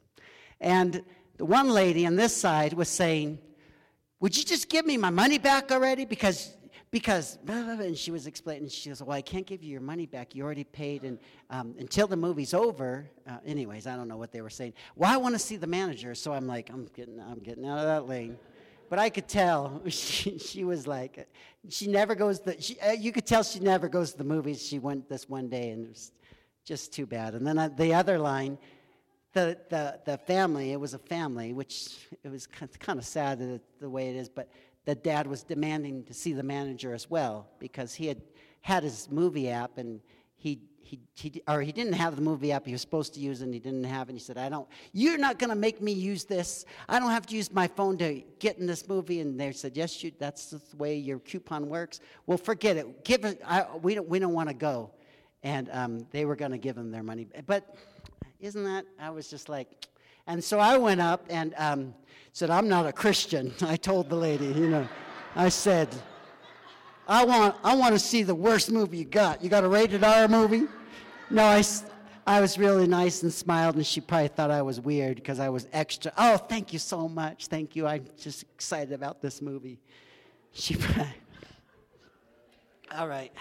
And 0.60 1.02
the 1.38 1.46
one 1.46 1.70
lady 1.70 2.06
on 2.06 2.16
this 2.16 2.36
side 2.36 2.74
was 2.74 2.90
saying, 2.90 3.40
"Would 4.20 4.38
you 4.38 4.44
just 4.44 4.70
give 4.70 4.86
me 4.86 4.98
my 4.98 5.10
money 5.10 5.38
back 5.38 5.72
already? 5.72 6.06
Because 6.06 6.58
because, 6.90 7.38
and 7.46 7.98
she 7.98 8.12
was 8.12 8.28
explaining, 8.28 8.70
she 8.70 8.90
goes, 8.90 9.04
Well, 9.04 9.18
I 9.18 9.22
can't 9.22 9.46
give 9.46 9.62
you 9.62 9.72
your 9.72 9.82
money 9.82 10.06
back. 10.06 10.34
You 10.34 10.44
already 10.44 10.64
paid, 10.64 11.04
and 11.04 11.20
um, 11.50 11.76
until 11.78 12.08
the 12.08 12.16
movie's 12.16 12.54
over. 12.54 13.10
Uh, 13.28 13.38
anyways, 13.46 13.88
I 13.88 13.96
don't 13.96 14.08
know 14.08 14.16
what 14.18 14.32
they 14.32 14.42
were 14.42 14.50
saying. 14.50 14.74
Well, 14.96 15.12
I 15.12 15.18
want 15.18 15.36
to 15.36 15.40
see 15.40 15.58
the 15.58 15.68
manager. 15.68 16.16
So 16.16 16.32
I'm 16.32 16.48
like, 16.48 16.70
I'm 16.70 16.86
getting, 16.96 17.20
I'm 17.20 17.40
getting 17.40 17.66
out 17.66 17.80
of 17.80 17.86
that 17.86 18.08
lane. 18.08 18.38
But 18.90 19.00
I 19.00 19.10
could 19.10 19.28
tell 19.28 19.82
she, 19.90 20.40
she 20.40 20.64
was 20.64 20.88
like, 20.88 21.28
she 21.68 21.88
never 21.88 22.16
goes, 22.16 22.40
the, 22.40 22.60
she, 22.62 22.80
uh, 22.80 22.92
you 22.92 23.12
could 23.12 23.26
tell 23.26 23.44
she 23.44 23.60
never 23.60 23.90
goes 23.90 24.14
to 24.14 24.18
the 24.18 24.24
movies. 24.24 24.66
She 24.66 24.80
went 24.80 25.10
this 25.10 25.28
one 25.28 25.50
day, 25.50 25.72
and 25.72 25.86
it 25.86 25.90
was 25.90 26.12
just 26.64 26.94
too 26.94 27.06
bad. 27.06 27.34
And 27.34 27.46
then 27.46 27.58
uh, 27.58 27.68
the 27.68 27.94
other 27.94 28.18
line, 28.18 28.58
the, 29.38 29.58
the, 29.70 30.00
the 30.04 30.18
family, 30.18 30.72
it 30.72 30.80
was 30.80 30.96
a 30.96 30.98
family, 30.98 31.54
which 31.54 32.08
it 32.24 32.30
was 32.30 32.48
kind 32.48 32.98
of 32.98 33.06
sad 33.06 33.38
the, 33.38 33.62
the 33.80 33.90
way 33.90 34.10
it 34.10 34.16
is, 34.16 34.30
but 34.30 34.50
the 34.86 34.96
dad 34.96 35.28
was 35.28 35.44
demanding 35.44 36.04
to 36.06 36.14
see 36.14 36.34
the 36.34 36.42
manager 36.42 36.92
as 36.92 37.08
well 37.08 37.48
because 37.60 37.94
he 37.94 38.08
had 38.08 38.20
had 38.62 38.82
his 38.82 39.08
movie 39.12 39.50
app 39.50 39.78
and 39.78 40.02
he, 40.38 40.60
he, 40.82 41.00
he, 41.14 41.42
or 41.48 41.62
he 41.62 41.72
didn't 41.72 41.94
have 41.94 42.16
the 42.16 42.22
movie 42.22 42.52
app 42.52 42.66
he 42.66 42.72
was 42.72 42.82
supposed 42.82 43.14
to 43.14 43.20
use 43.20 43.42
and 43.42 43.54
he 43.54 43.60
didn't 43.60 43.84
have 43.84 44.08
it. 44.08 44.14
And 44.14 44.20
he 44.20 44.24
said, 44.24 44.40
I 44.40 44.50
don't, 44.50 44.68
you're 44.92 45.20
not 45.20 45.38
going 45.38 45.52
to 45.52 45.56
make 45.56 45.82
me 45.82 45.92
use 45.92 46.26
this. 46.26 46.66
I 46.90 47.00
don't 47.00 47.12
have 47.12 47.28
to 47.28 47.36
use 47.36 47.52
my 47.52 47.68
phone 47.68 47.96
to 48.00 48.24
get 48.40 48.58
in 48.58 48.66
this 48.66 48.88
movie. 48.88 49.20
And 49.22 49.40
they 49.40 49.52
said, 49.52 49.78
yes, 49.78 50.04
you, 50.04 50.12
that's 50.18 50.50
the 50.50 50.62
way 50.78 50.96
your 50.96 51.20
coupon 51.20 51.70
works. 51.70 52.00
Well, 52.26 52.40
forget 52.40 52.76
it. 52.76 53.04
Give 53.04 53.24
it, 53.24 53.40
I, 53.46 53.68
we 53.84 53.94
don't, 53.94 54.10
we 54.10 54.18
don't 54.18 54.34
want 54.34 54.50
to 54.50 54.56
go. 54.56 54.90
And 55.44 55.70
um, 55.72 56.08
they 56.12 56.26
were 56.26 56.36
going 56.36 56.52
to 56.52 56.58
give 56.58 56.76
him 56.76 56.90
their 56.90 57.04
money. 57.04 57.28
But 57.46 57.76
isn't 58.40 58.64
that, 58.64 58.86
I 59.00 59.10
was 59.10 59.30
just 59.30 59.50
like, 59.50 59.68
and 60.28 60.44
so 60.44 60.60
I 60.60 60.78
went 60.78 61.02
up 61.02 61.26
and 61.30 61.54
um, 61.58 61.94
said, 62.34 62.50
I'm 62.50 62.68
not 62.68 62.86
a 62.86 62.94
Christian. 62.94 63.54
I 63.62 63.78
told 63.78 64.10
the 64.10 64.16
lady, 64.16 64.48
you 64.48 64.70
know, 64.70 64.88
I 65.36 65.50
said, 65.50 65.90
I 67.08 67.24
want, 67.24 67.56
I 67.64 67.76
want 67.76 67.96
to 67.96 68.00
see 68.00 68.24
the 68.24 68.36
worst 68.36 68.72
movie 68.72 68.98
you 68.98 69.06
got. 69.06 69.42
You 69.42 69.50
got 69.50 69.64
a 69.64 69.70
rated 69.70 70.04
R 70.04 70.28
movie? 70.28 70.68
No, 71.30 71.44
I, 71.44 71.64
I 72.26 72.42
was 72.42 72.58
really 72.58 72.88
nice 72.88 73.24
and 73.24 73.34
smiled, 73.34 73.76
and 73.76 73.86
she 73.86 74.02
probably 74.02 74.28
thought 74.28 74.52
I 74.52 74.62
was 74.62 74.82
weird 74.82 75.16
because 75.16 75.40
I 75.40 75.48
was 75.50 75.68
extra. 75.72 76.12
Oh, 76.18 76.38
thank 76.38 76.74
you 76.74 76.80
so 76.80 77.08
much. 77.08 77.48
Thank 77.48 77.76
you. 77.76 77.88
I'm 77.88 78.06
just 78.18 78.44
excited 78.44 78.92
about 78.92 79.22
this 79.22 79.42
movie. 79.42 79.80
She 80.52 80.76
probably. 80.78 81.14
All 82.96 83.08
right. 83.08 83.34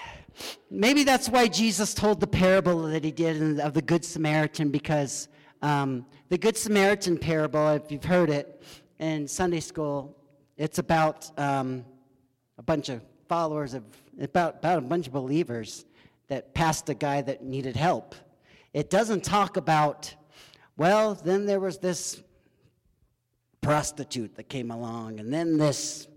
Maybe 0.70 1.04
that's 1.04 1.28
why 1.28 1.46
Jesus 1.46 1.94
told 1.94 2.18
the 2.18 2.26
parable 2.26 2.82
that 2.82 3.04
he 3.04 3.12
did 3.12 3.61
of 3.61 3.74
the 3.74 3.82
Good 3.82 4.04
Samaritan 4.04 4.70
because 4.70 5.28
um, 5.62 6.04
the 6.28 6.37
Good 6.37 6.56
Samaritan 6.56 7.16
parable, 7.16 7.68
if 7.68 7.92
you've 7.92 8.04
heard 8.04 8.28
it 8.28 8.61
in 8.98 9.28
Sunday 9.28 9.61
school, 9.61 10.16
it's 10.56 10.78
about 10.80 11.30
um, 11.38 11.85
a 12.59 12.62
bunch 12.62 12.88
of 12.88 13.02
followers 13.28 13.74
of, 13.74 13.85
about, 14.20 14.56
about 14.56 14.78
a 14.78 14.82
bunch 14.82 15.06
of 15.06 15.12
believers 15.12 15.85
that 16.26 16.52
passed 16.52 16.88
a 16.88 16.94
guy 16.94 17.22
that 17.22 17.44
needed 17.44 17.76
help. 17.76 18.16
It 18.72 18.90
doesn't 18.90 19.22
talk 19.22 19.56
about, 19.56 20.12
well, 20.76 21.14
then 21.14 21.46
there 21.46 21.61
was 21.61 21.78
this 21.78 22.20
prostitute 23.61 24.35
that 24.35 24.48
came 24.48 24.72
along, 24.72 25.20
and 25.20 25.32
then 25.32 25.56
this 25.56 26.09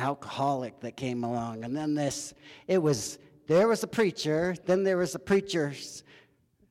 alcoholic 0.00 0.80
that 0.80 0.96
came 0.96 1.22
along, 1.24 1.64
and 1.64 1.76
then 1.76 1.94
this, 1.94 2.34
it 2.66 2.78
was, 2.78 3.18
there 3.46 3.68
was 3.68 3.82
a 3.82 3.86
preacher, 3.86 4.56
then 4.66 4.82
there 4.82 4.96
was 4.96 5.14
a 5.14 5.18
preacher's 5.18 6.02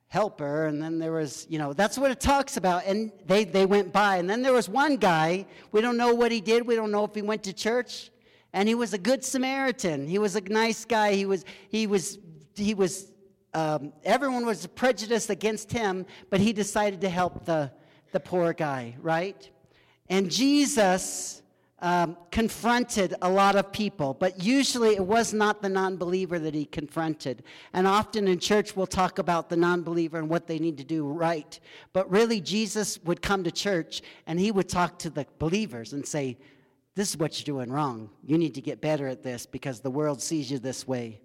helper 0.10 0.66
and 0.66 0.82
then 0.82 0.98
there 0.98 1.12
was 1.12 1.46
you 1.52 1.60
know 1.60 1.72
that's 1.72 1.98
what 1.98 2.12
it 2.12 2.20
talks 2.20 2.58
about. 2.58 2.84
And 2.86 3.12
they, 3.26 3.46
they 3.46 3.66
went 3.66 3.94
by. 3.94 4.18
And 4.18 4.30
then 4.30 4.42
there 4.42 4.54
was 4.54 4.68
one 4.68 4.98
guy 4.98 5.46
we 5.72 5.82
don't 5.82 5.98
know 5.98 6.14
what 6.14 6.32
he 6.32 6.42
did 6.42 6.68
we 6.68 6.76
don't 6.76 6.92
know 6.92 7.06
if 7.06 7.16
he 7.16 7.22
went 7.22 7.44
to 7.44 7.54
church. 7.54 8.12
And 8.52 8.68
he 8.68 8.74
was 8.74 8.94
a 8.94 8.98
good 8.98 9.24
samaritan. 9.24 10.08
He 10.08 10.18
was 10.18 10.36
a 10.36 10.42
nice 10.42 10.84
guy. 10.84 11.14
He 11.14 11.26
was 11.26 11.46
he 11.70 11.88
was 11.88 12.18
he 12.56 12.74
was 12.74 13.12
um, 13.54 13.94
everyone 14.04 14.46
was 14.46 14.68
prejudiced 14.68 15.30
against 15.30 15.72
him 15.72 16.06
but 16.30 16.40
he 16.40 16.54
decided 16.54 17.02
to 17.02 17.10
help 17.10 17.46
the 17.46 17.72
the 18.12 18.20
poor 18.20 18.54
guy 18.54 18.96
right? 19.02 19.50
And 20.10 20.32
jesus 20.32 21.44
um, 21.82 22.18
confronted 22.32 23.16
a 23.22 23.30
lot 23.30 23.56
of 23.56 23.72
people, 23.72 24.14
but 24.14 24.44
usually 24.44 24.96
it 24.96 25.06
was 25.06 25.34
not 25.34 25.62
the 25.62 25.70
non 25.70 25.98
believer 25.98 26.40
that 26.40 26.54
he 26.54 26.66
confronted. 26.66 27.44
And 27.74 27.88
often 27.88 28.28
in 28.28 28.40
church, 28.40 28.76
we'll 28.76 28.88
talk 28.88 29.20
about 29.20 29.50
the 29.50 29.58
non 29.58 29.84
believer 29.84 30.18
and 30.18 30.30
what 30.30 30.48
they 30.48 30.60
need 30.60 30.78
to 30.78 30.84
do 30.84 31.08
right. 31.08 31.60
But 31.94 32.10
really, 32.10 32.42
Jesus 32.42 33.00
would 33.04 33.22
come 33.22 33.44
to 33.44 33.52
church 33.52 34.02
and 34.28 34.40
he 34.40 34.52
would 34.52 34.70
talk 34.70 35.00
to 35.00 35.10
the 35.10 35.26
believers 35.38 35.94
and 35.94 36.06
say, 36.06 36.38
This 36.96 37.12
is 37.12 37.18
what 37.18 37.40
you're 37.40 37.58
doing 37.58 37.72
wrong. 37.72 38.10
You 38.24 38.38
need 38.38 38.56
to 38.56 38.62
get 38.62 38.82
better 38.82 39.08
at 39.08 39.24
this 39.24 39.46
because 39.46 39.80
the 39.80 39.92
world 39.92 40.22
sees 40.22 40.52
you 40.52 40.60
this 40.60 40.88
way 40.88 41.22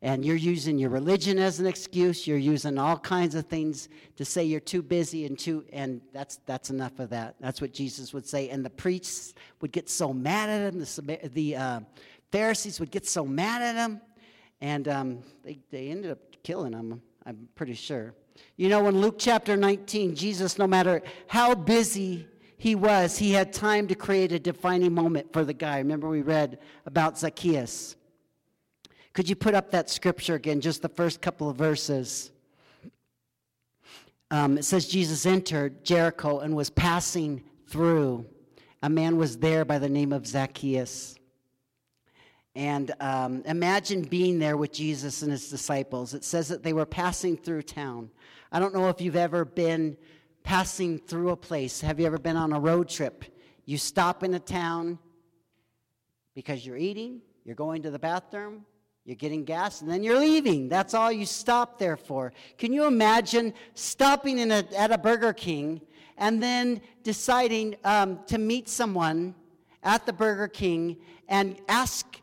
and 0.00 0.24
you're 0.24 0.36
using 0.36 0.78
your 0.78 0.90
religion 0.90 1.38
as 1.38 1.58
an 1.58 1.66
excuse. 1.66 2.26
You're 2.26 2.38
using 2.38 2.78
all 2.78 2.98
kinds 2.98 3.34
of 3.34 3.46
things 3.46 3.88
to 4.16 4.24
say 4.24 4.44
you're 4.44 4.60
too 4.60 4.82
busy 4.82 5.26
and 5.26 5.38
too 5.38 5.64
and 5.72 6.00
that's 6.12 6.40
that's 6.46 6.70
enough 6.70 6.98
of 6.98 7.10
that. 7.10 7.34
That's 7.40 7.60
what 7.60 7.72
jesus 7.72 8.12
would 8.14 8.26
say. 8.26 8.48
And 8.50 8.64
the 8.64 8.70
priests 8.70 9.34
would 9.60 9.72
get 9.72 9.88
so 9.88 10.12
mad 10.12 10.48
at 10.50 10.72
him. 10.72 10.80
The, 10.80 11.30
the 11.32 11.56
uh, 11.56 11.80
pharisees 12.30 12.78
would 12.80 12.90
get 12.90 13.06
so 13.06 13.24
mad 13.24 13.62
at 13.62 13.74
him. 13.74 14.00
And 14.60 14.88
um, 14.88 15.18
they, 15.44 15.58
they 15.70 15.88
ended 15.88 16.12
up 16.12 16.18
killing 16.42 16.72
him 16.72 17.02
i'm 17.28 17.48
pretty 17.54 17.74
sure. 17.74 18.14
You 18.56 18.68
know, 18.68 18.86
in 18.86 19.00
Luke 19.00 19.16
chapter 19.18 19.56
19, 19.56 20.14
Jesus, 20.14 20.58
no 20.58 20.66
matter 20.66 21.02
how 21.26 21.54
busy 21.54 22.26
he 22.56 22.74
was, 22.74 23.18
he 23.18 23.32
had 23.32 23.52
time 23.52 23.86
to 23.88 23.94
create 23.94 24.32
a 24.32 24.38
defining 24.38 24.94
moment 24.94 25.32
for 25.32 25.44
the 25.44 25.52
guy. 25.52 25.78
Remember, 25.78 26.08
we 26.08 26.22
read 26.22 26.58
about 26.86 27.18
Zacchaeus. 27.18 27.96
Could 29.12 29.28
you 29.28 29.36
put 29.36 29.54
up 29.54 29.70
that 29.70 29.90
scripture 29.90 30.34
again, 30.34 30.60
just 30.60 30.82
the 30.82 30.88
first 30.88 31.20
couple 31.20 31.48
of 31.48 31.56
verses? 31.56 32.30
Um, 34.30 34.58
it 34.58 34.64
says 34.64 34.86
Jesus 34.86 35.26
entered 35.26 35.84
Jericho 35.84 36.40
and 36.40 36.54
was 36.54 36.70
passing 36.70 37.42
through. 37.68 38.26
A 38.82 38.88
man 38.88 39.16
was 39.16 39.38
there 39.38 39.64
by 39.64 39.78
the 39.78 39.88
name 39.88 40.12
of 40.12 40.26
Zacchaeus. 40.26 41.16
And 42.54 42.92
um, 43.00 43.42
imagine 43.46 44.02
being 44.02 44.38
there 44.38 44.56
with 44.56 44.72
Jesus 44.72 45.22
and 45.22 45.30
his 45.30 45.48
disciples. 45.48 46.12
It 46.12 46.24
says 46.24 46.48
that 46.48 46.62
they 46.62 46.72
were 46.72 46.86
passing 46.86 47.36
through 47.36 47.62
town. 47.62 48.10
I 48.50 48.58
don't 48.58 48.74
know 48.74 48.88
if 48.88 49.00
you've 49.00 49.16
ever 49.16 49.44
been 49.44 49.96
passing 50.42 50.98
through 50.98 51.30
a 51.30 51.36
place. 51.36 51.80
Have 51.80 52.00
you 52.00 52.06
ever 52.06 52.18
been 52.18 52.36
on 52.36 52.52
a 52.52 52.60
road 52.60 52.88
trip? 52.88 53.24
You 53.64 53.78
stop 53.78 54.22
in 54.22 54.34
a 54.34 54.40
town 54.40 54.98
because 56.34 56.64
you're 56.64 56.76
eating, 56.76 57.20
you're 57.44 57.54
going 57.54 57.82
to 57.82 57.90
the 57.90 57.98
bathroom, 57.98 58.64
you're 59.08 59.16
getting 59.16 59.42
gas, 59.42 59.80
and 59.80 59.90
then 59.90 60.02
you're 60.02 60.18
leaving. 60.18 60.68
That's 60.68 60.92
all 60.92 61.10
you 61.10 61.24
stop 61.24 61.78
there 61.78 61.96
for. 61.96 62.30
Can 62.58 62.74
you 62.74 62.84
imagine 62.84 63.54
stopping 63.72 64.38
a, 64.52 64.64
at 64.76 64.92
a 64.92 64.98
Burger 64.98 65.32
King 65.32 65.80
and 66.18 66.42
then 66.42 66.82
deciding 67.04 67.76
um, 67.84 68.20
to 68.26 68.36
meet 68.36 68.68
someone 68.68 69.34
at 69.82 70.04
the 70.04 70.12
Burger 70.12 70.46
King 70.46 70.98
and 71.26 71.56
ask 71.68 72.20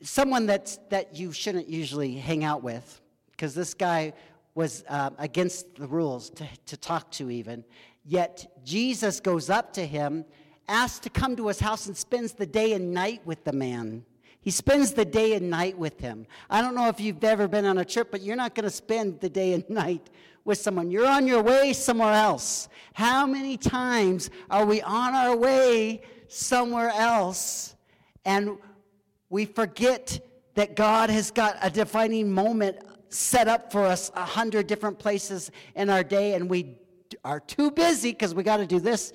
someone 0.00 0.46
that's, 0.46 0.78
that 0.88 1.16
you 1.16 1.32
shouldn't 1.32 1.68
usually 1.68 2.14
hang 2.14 2.44
out 2.44 2.62
with? 2.62 3.02
Because 3.32 3.54
this 3.54 3.74
guy 3.74 4.14
was 4.54 4.82
uh, 4.88 5.10
against 5.18 5.74
the 5.74 5.86
rules 5.86 6.30
to, 6.30 6.48
to 6.64 6.78
talk 6.78 7.10
to, 7.10 7.30
even. 7.30 7.62
Yet 8.06 8.50
Jesus 8.64 9.20
goes 9.20 9.50
up 9.50 9.74
to 9.74 9.86
him, 9.86 10.24
asks 10.66 11.00
to 11.00 11.10
come 11.10 11.36
to 11.36 11.48
his 11.48 11.60
house, 11.60 11.88
and 11.88 11.94
spends 11.94 12.32
the 12.32 12.46
day 12.46 12.72
and 12.72 12.94
night 12.94 13.20
with 13.26 13.44
the 13.44 13.52
man. 13.52 14.06
He 14.42 14.50
spends 14.50 14.92
the 14.92 15.04
day 15.04 15.34
and 15.34 15.50
night 15.50 15.76
with 15.76 16.00
him. 16.00 16.26
I 16.48 16.62
don't 16.62 16.74
know 16.74 16.88
if 16.88 16.98
you've 16.98 17.22
ever 17.22 17.46
been 17.46 17.66
on 17.66 17.78
a 17.78 17.84
trip, 17.84 18.10
but 18.10 18.22
you're 18.22 18.36
not 18.36 18.54
going 18.54 18.64
to 18.64 18.70
spend 18.70 19.20
the 19.20 19.28
day 19.28 19.52
and 19.52 19.68
night 19.70 20.08
with 20.44 20.58
someone. 20.58 20.90
You're 20.90 21.06
on 21.06 21.26
your 21.26 21.42
way 21.42 21.72
somewhere 21.72 22.14
else. 22.14 22.68
How 22.94 23.26
many 23.26 23.56
times 23.56 24.30
are 24.48 24.64
we 24.64 24.80
on 24.80 25.14
our 25.14 25.36
way 25.36 26.02
somewhere 26.28 26.90
else 26.90 27.74
and 28.24 28.56
we 29.28 29.44
forget 29.44 30.20
that 30.54 30.76
God 30.76 31.10
has 31.10 31.30
got 31.30 31.56
a 31.62 31.70
defining 31.70 32.32
moment 32.32 32.78
set 33.08 33.48
up 33.48 33.70
for 33.72 33.84
us 33.84 34.10
a 34.14 34.24
hundred 34.24 34.66
different 34.66 34.98
places 34.98 35.50
in 35.74 35.90
our 35.90 36.02
day 36.02 36.34
and 36.34 36.48
we 36.48 36.78
are 37.24 37.40
too 37.40 37.70
busy 37.70 38.12
because 38.12 38.34
we 38.34 38.42
got 38.42 38.58
to 38.58 38.66
do 38.66 38.80
this 38.80 39.12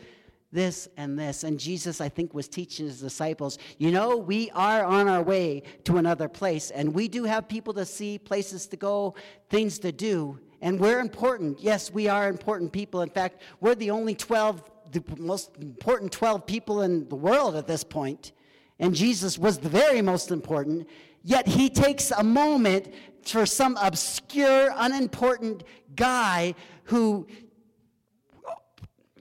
this 0.56 0.88
and 0.98 1.20
this. 1.20 1.44
And 1.44 1.60
Jesus, 1.60 2.02
I 2.02 2.10
think, 2.10 2.34
was 2.34 2.48
teaching 2.48 2.88
his 2.88 3.00
disciples, 3.00 3.60
you 3.78 3.92
know, 3.92 4.18
we 4.18 4.50
are 4.52 4.84
on 4.84 5.08
our 5.08 5.22
way 5.22 5.62
to 5.84 5.98
another 5.98 6.28
place, 6.28 6.72
and 6.72 6.92
we 6.92 7.08
do 7.08 7.26
have 7.26 7.48
people 7.48 7.74
to 7.76 7.86
see, 7.86 8.18
places 8.18 8.66
to 8.68 8.78
go, 8.78 9.14
things 9.50 9.78
to 9.80 9.92
do. 9.92 10.40
And 10.62 10.80
we're 10.80 11.00
important. 11.00 11.60
Yes, 11.60 11.92
we 11.92 12.08
are 12.08 12.28
important 12.28 12.72
people. 12.72 13.02
In 13.02 13.10
fact, 13.10 13.44
we're 13.60 13.76
the 13.76 13.92
only 13.92 14.16
12, 14.16 14.64
the 14.92 15.04
most 15.18 15.52
important 15.62 16.12
12 16.12 16.48
people 16.48 16.82
in 16.82 17.08
the 17.10 17.16
world 17.16 17.56
at 17.56 17.68
this 17.68 17.84
point. 17.84 18.32
And 18.80 18.96
Jesus 18.96 19.38
was 19.38 19.60
the 19.60 19.70
very 19.70 20.02
most 20.02 20.32
important. 20.32 20.88
Yet 21.24 21.48
he 21.48 21.70
takes 21.70 22.12
a 22.12 22.24
moment 22.24 22.94
for 23.22 23.46
some 23.46 23.78
obscure, 23.82 24.72
unimportant 24.76 25.64
guy 25.96 26.56
who, 26.86 27.28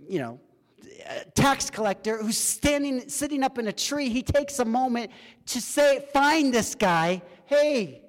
you 0.09 0.19
know, 0.19 0.39
tax 1.35 1.71
collector 1.71 2.19
who's 2.19 2.39
standing, 2.39 3.09
sitting 3.09 3.43
up 3.43 3.59
in 3.59 3.69
a 3.69 3.73
tree, 3.73 4.09
he 4.09 4.23
takes 4.23 4.59
a 4.59 4.65
moment 4.65 5.11
to 5.47 5.61
say, 5.61 6.07
find 6.13 6.53
this 6.53 6.75
guy. 6.75 7.23
Hey, 7.47 8.03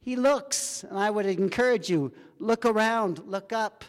he 0.00 0.16
looks, 0.16 0.84
and 0.84 0.98
I 0.98 1.10
would 1.10 1.26
encourage 1.26 1.90
you, 1.90 2.12
look 2.38 2.64
around, 2.64 3.22
look 3.26 3.52
up. 3.52 3.84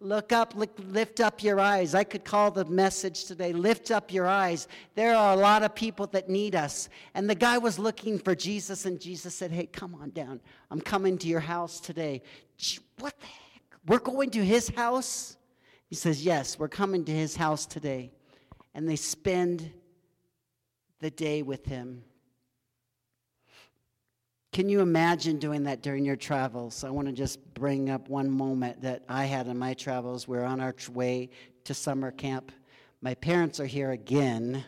Look 0.00 0.32
up, 0.32 0.56
look, 0.56 0.76
lift 0.88 1.20
up 1.20 1.44
your 1.44 1.60
eyes. 1.60 1.94
I 1.94 2.02
could 2.02 2.24
call 2.24 2.50
the 2.50 2.64
message 2.64 3.26
today, 3.26 3.52
lift 3.52 3.92
up 3.92 4.12
your 4.12 4.26
eyes. 4.26 4.66
There 4.96 5.14
are 5.14 5.32
a 5.32 5.36
lot 5.36 5.62
of 5.62 5.76
people 5.76 6.08
that 6.08 6.28
need 6.28 6.56
us. 6.56 6.88
And 7.14 7.30
the 7.30 7.36
guy 7.36 7.56
was 7.56 7.78
looking 7.78 8.18
for 8.18 8.34
Jesus, 8.34 8.84
and 8.84 9.00
Jesus 9.00 9.32
said, 9.32 9.52
Hey, 9.52 9.66
come 9.66 9.94
on 9.94 10.10
down. 10.10 10.40
I'm 10.72 10.80
coming 10.80 11.16
to 11.18 11.28
your 11.28 11.38
house 11.38 11.78
today. 11.78 12.20
What 12.98 13.16
the 13.20 13.26
heck? 13.26 13.62
We're 13.86 14.00
going 14.00 14.30
to 14.30 14.44
his 14.44 14.70
house? 14.70 15.36
He 15.92 15.96
says, 15.96 16.24
Yes, 16.24 16.58
we're 16.58 16.68
coming 16.68 17.04
to 17.04 17.12
his 17.12 17.36
house 17.36 17.66
today. 17.66 18.12
And 18.74 18.88
they 18.88 18.96
spend 18.96 19.70
the 21.00 21.10
day 21.10 21.42
with 21.42 21.66
him. 21.66 22.02
Can 24.52 24.70
you 24.70 24.80
imagine 24.80 25.38
doing 25.38 25.64
that 25.64 25.82
during 25.82 26.06
your 26.06 26.16
travels? 26.16 26.82
I 26.82 26.88
want 26.88 27.08
to 27.08 27.12
just 27.12 27.44
bring 27.52 27.90
up 27.90 28.08
one 28.08 28.30
moment 28.30 28.80
that 28.80 29.02
I 29.06 29.26
had 29.26 29.48
in 29.48 29.58
my 29.58 29.74
travels. 29.74 30.26
We're 30.26 30.46
on 30.46 30.62
our 30.62 30.74
way 30.94 31.28
to 31.64 31.74
summer 31.74 32.10
camp. 32.10 32.52
My 33.02 33.12
parents 33.12 33.60
are 33.60 33.66
here 33.66 33.90
again. 33.90 34.64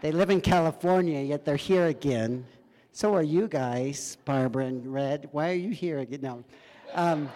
They 0.00 0.12
live 0.12 0.30
in 0.30 0.40
California, 0.40 1.20
yet 1.20 1.44
they're 1.44 1.56
here 1.56 1.88
again. 1.88 2.46
So 2.92 3.14
are 3.14 3.22
you 3.22 3.48
guys, 3.48 4.16
Barbara 4.24 4.64
and 4.64 4.90
Red. 4.90 5.28
Why 5.32 5.50
are 5.50 5.60
you 5.60 5.72
here 5.72 5.98
again? 5.98 6.20
No. 6.22 6.44
Um, 6.94 7.28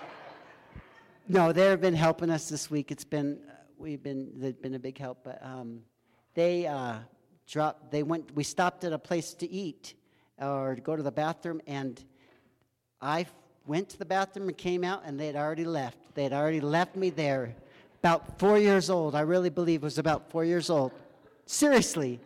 no, 1.31 1.53
they've 1.53 1.81
been 1.81 1.95
helping 1.95 2.29
us 2.29 2.49
this 2.49 2.73
week. 2.73 2.90
It's 2.90 3.05
been 3.05 3.38
uh, 3.49 3.53
we've 3.79 4.03
been 4.03 4.33
they've 4.35 4.61
been 4.61 4.75
a 4.75 4.81
big 4.81 4.99
help. 4.99 5.19
But 5.23 5.38
um, 5.45 5.83
they 6.35 6.66
uh, 6.66 6.97
dropped. 7.47 7.93
They 7.93 8.03
went. 8.03 8.35
We 8.35 8.43
stopped 8.43 8.83
at 8.83 8.93
a 8.93 8.99
place 8.99 9.33
to 9.35 9.49
eat 9.49 9.95
or 10.40 10.75
to 10.75 10.81
go 10.81 10.97
to 10.97 11.03
the 11.05 11.12
bathroom, 11.12 11.61
and 11.69 12.03
I 13.01 13.27
went 13.64 13.90
to 13.90 13.99
the 13.99 14.05
bathroom 14.05 14.49
and 14.49 14.59
came 14.59 14.83
out, 14.83 15.03
and 15.05 15.21
they 15.21 15.27
had 15.27 15.37
already 15.37 15.64
left. 15.64 15.99
They 16.14 16.25
had 16.25 16.33
already 16.33 16.61
left 16.61 16.97
me 16.97 17.11
there. 17.11 17.55
About 18.01 18.40
four 18.40 18.59
years 18.59 18.90
old. 18.90 19.14
I 19.14 19.21
really 19.21 19.51
believe 19.51 19.85
was 19.85 19.99
about 19.99 20.31
four 20.31 20.45
years 20.45 20.69
old. 20.69 20.90
Seriously. 21.47 22.19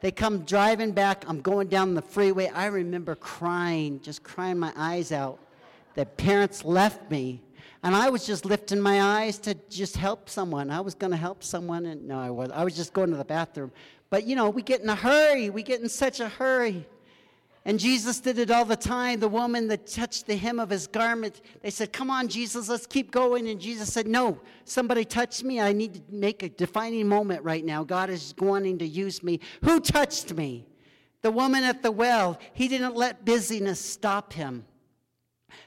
They 0.00 0.10
come 0.10 0.40
driving 0.40 0.90
back. 0.90 1.24
I'm 1.28 1.40
going 1.40 1.68
down 1.68 1.94
the 1.94 2.02
freeway. 2.02 2.48
I 2.48 2.66
remember 2.66 3.14
crying, 3.14 4.00
just 4.02 4.22
crying 4.22 4.58
my 4.58 4.72
eyes 4.76 5.12
out. 5.12 5.38
The 5.94 6.04
parents 6.04 6.64
left 6.64 7.10
me 7.10 7.40
and 7.84 7.94
I 7.94 8.08
was 8.08 8.26
just 8.26 8.46
lifting 8.46 8.80
my 8.80 9.02
eyes 9.02 9.38
to 9.40 9.54
just 9.68 9.94
help 9.94 10.30
someone. 10.30 10.70
I 10.70 10.80
was 10.80 10.94
going 10.94 11.10
to 11.10 11.18
help 11.18 11.44
someone, 11.44 11.84
and 11.84 12.08
no, 12.08 12.18
I 12.18 12.30
was. 12.30 12.50
I 12.50 12.64
was 12.64 12.74
just 12.74 12.94
going 12.94 13.10
to 13.10 13.16
the 13.16 13.26
bathroom. 13.26 13.70
But 14.08 14.26
you 14.26 14.36
know, 14.36 14.48
we 14.48 14.62
get 14.62 14.80
in 14.80 14.88
a 14.88 14.94
hurry. 14.94 15.50
We 15.50 15.62
get 15.62 15.82
in 15.82 15.90
such 15.90 16.18
a 16.18 16.30
hurry. 16.30 16.86
And 17.66 17.78
Jesus 17.78 18.20
did 18.20 18.38
it 18.38 18.50
all 18.50 18.64
the 18.64 18.74
time. 18.74 19.20
The 19.20 19.28
woman 19.28 19.68
that 19.68 19.86
touched 19.86 20.26
the 20.26 20.36
hem 20.36 20.60
of 20.60 20.70
his 20.70 20.86
garment, 20.86 21.42
they 21.60 21.68
said, 21.68 21.92
Come 21.92 22.10
on, 22.10 22.28
Jesus, 22.28 22.70
let's 22.70 22.86
keep 22.86 23.10
going. 23.10 23.48
And 23.48 23.60
Jesus 23.60 23.92
said, 23.92 24.06
No, 24.06 24.40
somebody 24.64 25.04
touched 25.04 25.44
me. 25.44 25.60
I 25.60 25.74
need 25.74 25.94
to 25.94 26.00
make 26.08 26.42
a 26.42 26.48
defining 26.48 27.06
moment 27.06 27.44
right 27.44 27.66
now. 27.66 27.84
God 27.84 28.08
is 28.08 28.34
wanting 28.38 28.78
to 28.78 28.86
use 28.86 29.22
me. 29.22 29.40
Who 29.62 29.78
touched 29.78 30.32
me? 30.32 30.66
The 31.20 31.30
woman 31.30 31.64
at 31.64 31.82
the 31.82 31.92
well. 31.92 32.38
He 32.54 32.66
didn't 32.66 32.96
let 32.96 33.26
busyness 33.26 33.78
stop 33.78 34.32
him. 34.32 34.64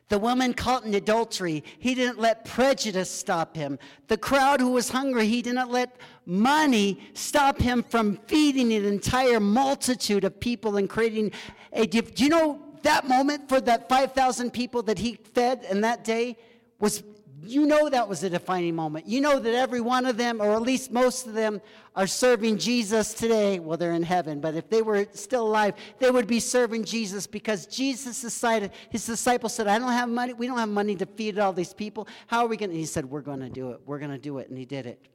The 0.10 0.19
woman 0.19 0.54
caught 0.54 0.86
in 0.86 0.93
adultery, 0.93 1.63
he 1.80 1.95
didn't 1.95 2.19
let 2.19 2.45
prejudice 2.45 3.10
stop 3.10 3.56
him. 3.56 3.78
The 4.08 4.17
crowd 4.17 4.60
who 4.60 4.71
was 4.71 4.89
hungry, 4.89 5.28
he 5.28 5.41
didn't 5.41 5.69
let 5.69 5.97
money 6.26 7.00
stop 7.13 7.60
him 7.60 7.84
from 7.84 8.17
feeding 8.28 8.73
an 8.73 8.86
entire 8.86 9.39
multitude 9.39 10.23
of 10.23 10.39
people 10.39 10.78
and 10.78 10.89
creating 10.89 11.32
a. 11.73 11.86
Do 11.86 12.23
you 12.23 12.30
know 12.30 12.62
that 12.84 13.08
moment 13.08 13.50
for 13.50 13.60
that 13.62 13.89
5,000 13.89 14.52
people 14.52 14.82
that 14.84 15.00
he 15.00 15.15
fed 15.34 15.65
in 15.69 15.82
that 15.82 16.04
day 16.04 16.38
was 16.80 17.04
you 17.43 17.65
know 17.65 17.89
that 17.89 18.08
was 18.08 18.23
a 18.23 18.30
defining 18.30 18.76
moment. 18.76 19.08
You 19.08 19.21
know 19.21 19.39
that 19.39 19.54
every 19.54 19.82
one 19.82 20.06
of 20.06 20.17
them, 20.17 20.41
or 20.41 20.54
at 20.54 20.62
least 20.62 20.91
most 20.91 21.28
of 21.28 21.34
them, 21.34 21.62
are 21.95 22.08
serving 22.08 22.58
Jesus 22.58 23.13
today. 23.13 23.60
Well, 23.60 23.78
they're 23.78 23.93
in 23.93 24.04
heaven, 24.04 24.39
but 24.39 24.56
if 24.56 24.69
they 24.69 24.82
were 24.82 25.06
still 25.13 25.45
alive, 25.47 25.76
they 26.00 26.10
would 26.10 26.26
be 26.26 26.39
serving 26.39 26.86
Jesus 26.86 27.28
because 27.28 27.67
Jesus 27.67 28.21
decided, 28.21 28.71
his 28.89 29.06
disciples 29.06 29.54
said, 29.54 29.67
I 29.67 29.78
don't 29.78 29.91
have 29.91 30.10
money. 30.10 30.34
We 30.34 30.47
don't 30.47 30.58
have 30.58 30.69
money 30.69 30.95
to 30.95 31.06
feed 31.06 31.38
all 31.38 31.54
these 31.54 31.73
people. 31.73 32.08
How 32.26 32.43
are 32.43 32.47
we 32.47 32.58
going 32.58 32.71
to? 32.71 32.76
He 32.76 32.86
said, 32.86 33.06
We're 33.06 33.21
going 33.21 33.41
to 33.41 33.50
do 33.50 33.71
it. 33.71 33.82
We're 33.86 34.00
going 34.00 34.12
to 34.12 34.17
do 34.17 34.39
it. 34.39 34.50
And 34.50 34.58
he 34.58 34.65
did 34.65 34.88
it. 34.88 35.08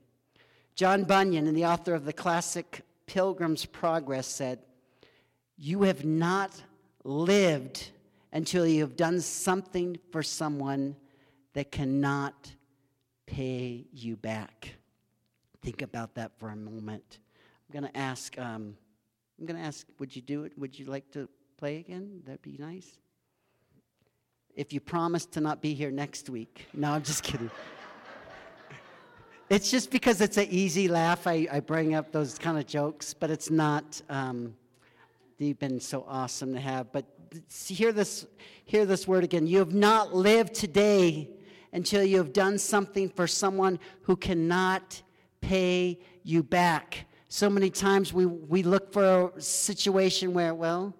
John 0.74 1.04
Bunyan, 1.04 1.46
and 1.46 1.56
the 1.56 1.66
author 1.66 1.94
of 1.94 2.04
the 2.04 2.12
classic 2.12 2.82
Pilgrim's 3.06 3.64
Progress, 3.64 4.28
said, 4.28 4.60
You 5.56 5.82
have 5.82 6.04
not 6.04 6.62
lived 7.04 7.90
until 8.32 8.66
you 8.66 8.80
have 8.80 8.96
done 8.96 9.20
something 9.20 9.98
for 10.12 10.22
someone 10.22 10.96
that 11.54 11.70
cannot 11.70 12.52
pay 13.26 13.86
you 13.92 14.16
back. 14.16 14.74
Think 15.62 15.82
about 15.82 16.14
that 16.14 16.32
for 16.38 16.48
a 16.50 16.56
moment. 16.56 17.18
I'm 17.68 17.80
going 17.80 17.92
to 17.92 17.98
ask, 17.98 18.38
um, 18.38 18.76
I'm 19.38 19.46
going 19.46 19.58
to 19.58 19.66
ask, 19.66 19.86
would 19.98 20.14
you 20.14 20.22
do 20.22 20.44
it? 20.44 20.58
Would 20.58 20.78
you 20.78 20.86
like 20.86 21.10
to 21.12 21.28
play 21.56 21.76
again? 21.76 22.22
That'd 22.24 22.42
be 22.42 22.56
nice. 22.58 22.98
if 24.54 24.72
you 24.72 24.80
promise 24.80 25.24
to 25.26 25.40
not 25.40 25.62
be 25.62 25.72
here 25.74 25.90
next 25.90 26.28
week. 26.28 26.66
No, 26.74 26.92
I'm 26.92 27.02
just 27.02 27.22
kidding. 27.22 27.50
it's 29.48 29.70
just 29.70 29.90
because 29.90 30.20
it's 30.20 30.36
an 30.36 30.48
easy 30.50 30.88
laugh, 30.88 31.26
I, 31.26 31.46
I 31.50 31.60
bring 31.60 31.94
up 31.94 32.12
those 32.12 32.38
kind 32.38 32.58
of 32.58 32.66
jokes, 32.66 33.14
but 33.14 33.30
it's 33.30 33.50
not. 33.50 34.02
Um, 34.10 34.54
you've 35.38 35.58
been 35.58 35.80
so 35.80 36.04
awesome 36.06 36.52
to 36.54 36.60
have. 36.60 36.92
But 36.92 37.06
hear 37.48 37.92
this, 37.92 38.26
hear 38.64 38.84
this 38.84 39.08
word 39.08 39.24
again. 39.24 39.46
You 39.46 39.58
have 39.58 39.74
not 39.74 40.14
lived 40.14 40.54
today 40.54 41.30
until 41.72 42.02
you 42.04 42.18
have 42.18 42.32
done 42.32 42.58
something 42.58 43.08
for 43.08 43.26
someone 43.26 43.78
who 44.02 44.16
cannot 44.16 45.02
pay 45.40 45.98
you 46.22 46.42
back. 46.42 47.06
So 47.28 47.48
many 47.48 47.70
times 47.70 48.12
we, 48.12 48.26
we 48.26 48.62
look 48.62 48.92
for 48.92 49.32
a 49.36 49.40
situation 49.40 50.34
where, 50.34 50.54
well, 50.54 50.94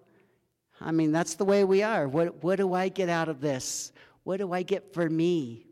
I 0.81 0.91
mean, 0.91 1.13
that's 1.13 1.35
the 1.35 1.45
way 1.45 1.65
we 1.65 1.83
are. 1.83 2.09
What, 2.09 2.43
what 2.43 2.57
do 2.57 2.75
I 2.75 2.89
get 2.89 3.09
out 3.09 3.29
of 3.29 3.41
this? 3.41 3.93
What 4.25 4.39
do 4.39 4.53
I 4.53 4.63
get 4.63 4.93
for 4.95 5.09
me? 5.09 5.67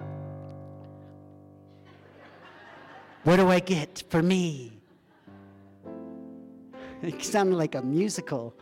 What 3.25 3.37
do 3.37 3.49
I 3.49 3.61
get 3.61 4.05
for 4.09 4.23
me? 4.23 4.77
It 7.03 7.25
sounded 7.25 7.57
like 7.57 7.77
a 7.77 7.83
musical. 7.83 8.55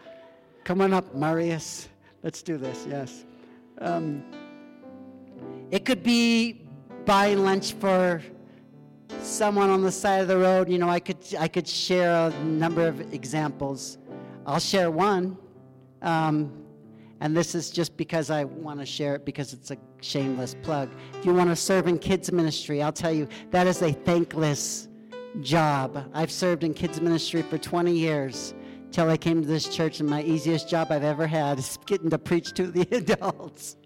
Come 0.63 0.81
on 0.81 0.93
up, 0.93 1.13
Marius. 1.13 1.89
Let's 2.23 2.41
do 2.41 2.57
this, 2.57 2.87
yes. 2.89 3.25
Um, 3.79 4.23
it 5.71 5.85
could 5.85 6.03
be 6.03 6.67
buying 7.05 7.45
lunch 7.45 7.75
for 7.75 8.23
someone 9.21 9.71
on 9.71 9.83
the 9.83 9.93
side 9.93 10.23
of 10.23 10.29
the 10.29 10.39
road. 10.39 10.69
You 10.69 10.79
know, 10.79 10.89
I 10.89 11.01
could, 11.01 11.19
I 11.39 11.49
could 11.49 11.69
share 11.69 12.29
a 12.29 12.45
number 12.45 12.87
of 12.87 13.13
examples. 13.13 13.99
I'll 14.47 14.61
share 14.61 14.91
one. 14.91 15.37
Um, 16.03 16.53
and 17.21 17.37
this 17.37 17.55
is 17.55 17.71
just 17.71 17.97
because 17.97 18.31
I 18.31 18.45
want 18.45 18.79
to 18.81 18.87
share 18.87 19.17
it 19.17 19.25
because 19.25 19.53
it's 19.53 19.71
a 19.71 19.77
shameless 20.01 20.55
plug. 20.63 20.89
If 21.19 21.27
you 21.27 21.35
want 21.35 21.51
to 21.51 21.57
serve 21.57 21.89
in 21.89 21.99
kids 21.99 22.31
ministry, 22.31 22.83
I'll 22.83 22.93
tell 22.93 23.13
you 23.13 23.29
that 23.51 23.67
is 23.67 23.83
a 23.83 23.93
thankless 23.93 24.89
job. 25.41 26.11
I've 26.15 26.31
served 26.31 26.63
in 26.63 26.75
kids 26.75 27.01
ministry 27.01 27.43
for 27.43 27.59
20 27.59 27.93
years 27.93 28.55
till 28.93 29.11
I 29.11 29.17
came 29.17 29.43
to 29.43 29.49
this 29.49 29.69
church, 29.69 30.01
and 30.01 30.09
my 30.09 30.23
easiest 30.23 30.69
job 30.69 30.89
I've 30.91 31.05
ever 31.05 31.27
had 31.27 31.59
is 31.59 31.79
getting 31.87 32.09
to 32.11 32.19
preach 32.19 32.53
to 32.55 32.69
the 32.69 32.83
adults. 32.97 33.77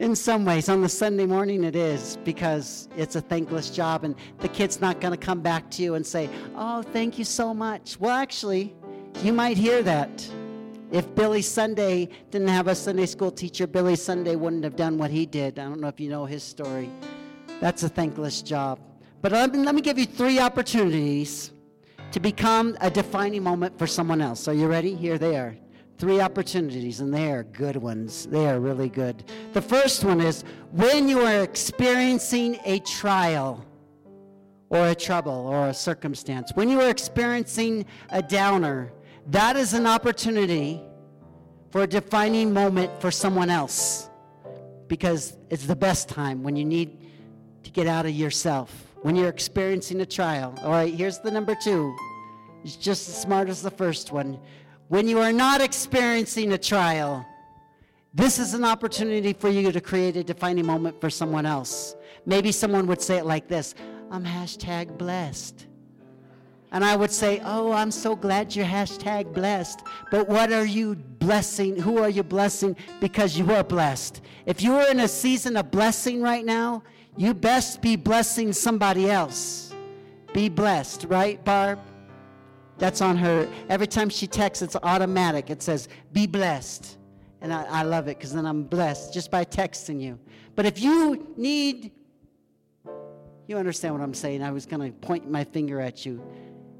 In 0.00 0.14
some 0.14 0.44
ways, 0.44 0.68
on 0.68 0.80
the 0.80 0.88
Sunday 0.88 1.26
morning, 1.26 1.64
it 1.64 1.74
is 1.74 2.18
because 2.24 2.88
it's 2.96 3.16
a 3.16 3.20
thankless 3.20 3.70
job, 3.70 4.04
and 4.04 4.14
the 4.38 4.48
kid's 4.48 4.80
not 4.80 5.00
going 5.00 5.12
to 5.12 5.18
come 5.18 5.40
back 5.40 5.70
to 5.72 5.82
you 5.82 5.94
and 5.94 6.06
say, 6.06 6.30
Oh, 6.54 6.82
thank 6.82 7.18
you 7.18 7.24
so 7.24 7.52
much. 7.52 7.98
Well, 7.98 8.14
actually, 8.14 8.74
you 9.22 9.32
might 9.32 9.56
hear 9.56 9.82
that. 9.82 10.28
If 10.90 11.14
Billy 11.14 11.42
Sunday 11.42 12.08
didn't 12.30 12.48
have 12.48 12.68
a 12.68 12.74
Sunday 12.74 13.06
school 13.06 13.30
teacher, 13.30 13.66
Billy 13.66 13.96
Sunday 13.96 14.36
wouldn't 14.36 14.64
have 14.64 14.76
done 14.76 14.96
what 14.96 15.10
he 15.10 15.26
did. 15.26 15.58
I 15.58 15.64
don't 15.64 15.80
know 15.80 15.88
if 15.88 16.00
you 16.00 16.08
know 16.08 16.24
his 16.24 16.42
story. 16.42 16.88
That's 17.60 17.82
a 17.82 17.88
thankless 17.88 18.40
job. 18.40 18.78
But 19.20 19.32
let 19.32 19.52
me, 19.52 19.58
let 19.58 19.74
me 19.74 19.82
give 19.82 19.98
you 19.98 20.06
three 20.06 20.38
opportunities 20.38 21.50
to 22.12 22.20
become 22.20 22.76
a 22.80 22.90
defining 22.90 23.42
moment 23.42 23.78
for 23.78 23.86
someone 23.86 24.22
else. 24.22 24.48
Are 24.48 24.54
you 24.54 24.66
ready? 24.66 24.94
Here 24.94 25.18
they 25.18 25.36
are. 25.36 25.56
Three 25.98 26.20
opportunities, 26.20 27.00
and 27.00 27.12
they 27.12 27.32
are 27.32 27.42
good 27.42 27.76
ones. 27.76 28.26
They 28.26 28.46
are 28.46 28.60
really 28.60 28.88
good. 28.88 29.24
The 29.52 29.62
first 29.62 30.04
one 30.04 30.20
is 30.20 30.44
when 30.70 31.08
you 31.08 31.20
are 31.20 31.42
experiencing 31.42 32.58
a 32.64 32.78
trial 32.80 33.64
or 34.70 34.88
a 34.88 34.94
trouble 34.94 35.46
or 35.48 35.68
a 35.68 35.74
circumstance, 35.74 36.52
when 36.54 36.68
you 36.68 36.80
are 36.80 36.88
experiencing 36.88 37.84
a 38.10 38.22
downer, 38.22 38.92
that 39.26 39.56
is 39.56 39.74
an 39.74 39.86
opportunity 39.86 40.80
for 41.70 41.82
a 41.82 41.86
defining 41.86 42.52
moment 42.52 42.90
for 43.00 43.10
someone 43.10 43.50
else 43.50 44.08
because 44.86 45.36
it's 45.50 45.66
the 45.66 45.76
best 45.76 46.08
time 46.08 46.42
when 46.42 46.56
you 46.56 46.64
need 46.64 46.96
to 47.62 47.70
get 47.70 47.86
out 47.86 48.06
of 48.06 48.12
yourself 48.12 48.88
when 49.02 49.14
you're 49.14 49.28
experiencing 49.28 50.00
a 50.00 50.06
trial. 50.06 50.54
All 50.62 50.70
right, 50.70 50.92
here's 50.92 51.18
the 51.18 51.30
number 51.30 51.54
two. 51.54 51.94
It's 52.64 52.76
just 52.76 53.08
as 53.08 53.20
smart 53.20 53.48
as 53.48 53.62
the 53.62 53.70
first 53.70 54.12
one. 54.12 54.38
When 54.88 55.06
you 55.06 55.18
are 55.20 55.32
not 55.32 55.60
experiencing 55.60 56.52
a 56.52 56.58
trial, 56.58 57.26
this 58.14 58.38
is 58.38 58.54
an 58.54 58.64
opportunity 58.64 59.34
for 59.34 59.50
you 59.50 59.70
to 59.70 59.82
create 59.82 60.16
a 60.16 60.24
defining 60.24 60.64
moment 60.64 60.98
for 60.98 61.10
someone 61.10 61.44
else. 61.44 61.94
Maybe 62.24 62.52
someone 62.52 62.86
would 62.86 63.02
say 63.02 63.18
it 63.18 63.26
like 63.26 63.48
this 63.48 63.74
I'm 64.10 64.24
hashtag 64.24 64.96
blessed. 64.96 65.66
And 66.72 66.82
I 66.84 66.96
would 66.96 67.10
say, 67.10 67.40
Oh, 67.44 67.72
I'm 67.72 67.90
so 67.90 68.16
glad 68.16 68.56
you're 68.56 68.64
hashtag 68.64 69.34
blessed. 69.34 69.82
But 70.10 70.26
what 70.26 70.52
are 70.52 70.64
you 70.64 70.94
blessing? 70.94 71.76
Who 71.76 71.98
are 71.98 72.08
you 72.08 72.22
blessing? 72.22 72.74
Because 72.98 73.38
you 73.38 73.52
are 73.52 73.64
blessed. 73.64 74.22
If 74.46 74.62
you 74.62 74.74
are 74.74 74.90
in 74.90 75.00
a 75.00 75.08
season 75.08 75.58
of 75.58 75.70
blessing 75.70 76.22
right 76.22 76.46
now, 76.46 76.82
you 77.16 77.34
best 77.34 77.82
be 77.82 77.96
blessing 77.96 78.54
somebody 78.54 79.10
else. 79.10 79.74
Be 80.32 80.48
blessed, 80.48 81.04
right, 81.08 81.42
Barb? 81.44 81.78
That's 82.78 83.00
on 83.00 83.16
her. 83.16 83.48
Every 83.68 83.86
time 83.86 84.08
she 84.08 84.26
texts, 84.26 84.62
it's 84.62 84.76
automatic. 84.82 85.50
It 85.50 85.62
says, 85.62 85.88
be 86.12 86.26
blessed. 86.26 86.96
And 87.40 87.52
I, 87.52 87.64
I 87.64 87.82
love 87.82 88.08
it 88.08 88.18
because 88.18 88.32
then 88.32 88.46
I'm 88.46 88.64
blessed 88.64 89.12
just 89.12 89.30
by 89.30 89.44
texting 89.44 90.00
you. 90.00 90.18
But 90.54 90.66
if 90.66 90.80
you 90.80 91.32
need, 91.36 91.92
you 93.46 93.56
understand 93.56 93.94
what 93.94 94.02
I'm 94.02 94.14
saying. 94.14 94.42
I 94.42 94.50
was 94.50 94.66
going 94.66 94.92
to 94.92 94.96
point 94.98 95.30
my 95.30 95.44
finger 95.44 95.80
at 95.80 96.04
you. 96.04 96.22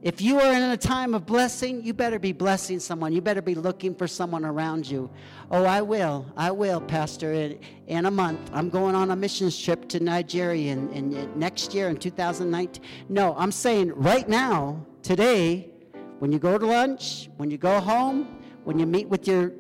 If 0.00 0.20
you 0.20 0.38
are 0.38 0.52
in 0.52 0.62
a 0.62 0.76
time 0.76 1.12
of 1.12 1.26
blessing, 1.26 1.82
you 1.84 1.92
better 1.92 2.20
be 2.20 2.30
blessing 2.30 2.78
someone. 2.78 3.12
You 3.12 3.20
better 3.20 3.42
be 3.42 3.56
looking 3.56 3.96
for 3.96 4.06
someone 4.06 4.44
around 4.44 4.88
you. 4.88 5.10
Oh, 5.50 5.64
I 5.64 5.82
will. 5.82 6.24
I 6.36 6.52
will, 6.52 6.80
Pastor. 6.80 7.32
In, 7.32 7.58
in 7.88 8.06
a 8.06 8.10
month, 8.10 8.38
I'm 8.52 8.70
going 8.70 8.94
on 8.94 9.10
a 9.10 9.16
missions 9.16 9.60
trip 9.60 9.88
to 9.88 9.98
Nigeria 9.98 10.72
in, 10.72 10.92
in, 10.92 11.38
next 11.38 11.74
year 11.74 11.88
in 11.88 11.96
2019. 11.96 12.80
No, 13.08 13.34
I'm 13.36 13.50
saying 13.50 13.92
right 13.94 14.28
now, 14.28 14.86
today, 15.02 15.72
when 16.18 16.32
you 16.32 16.38
go 16.38 16.58
to 16.58 16.66
lunch, 16.66 17.28
when 17.36 17.50
you 17.50 17.58
go 17.58 17.80
home, 17.80 18.38
when 18.64 18.78
you 18.78 18.86
meet 18.86 19.08
with 19.08 19.26
your 19.26 19.52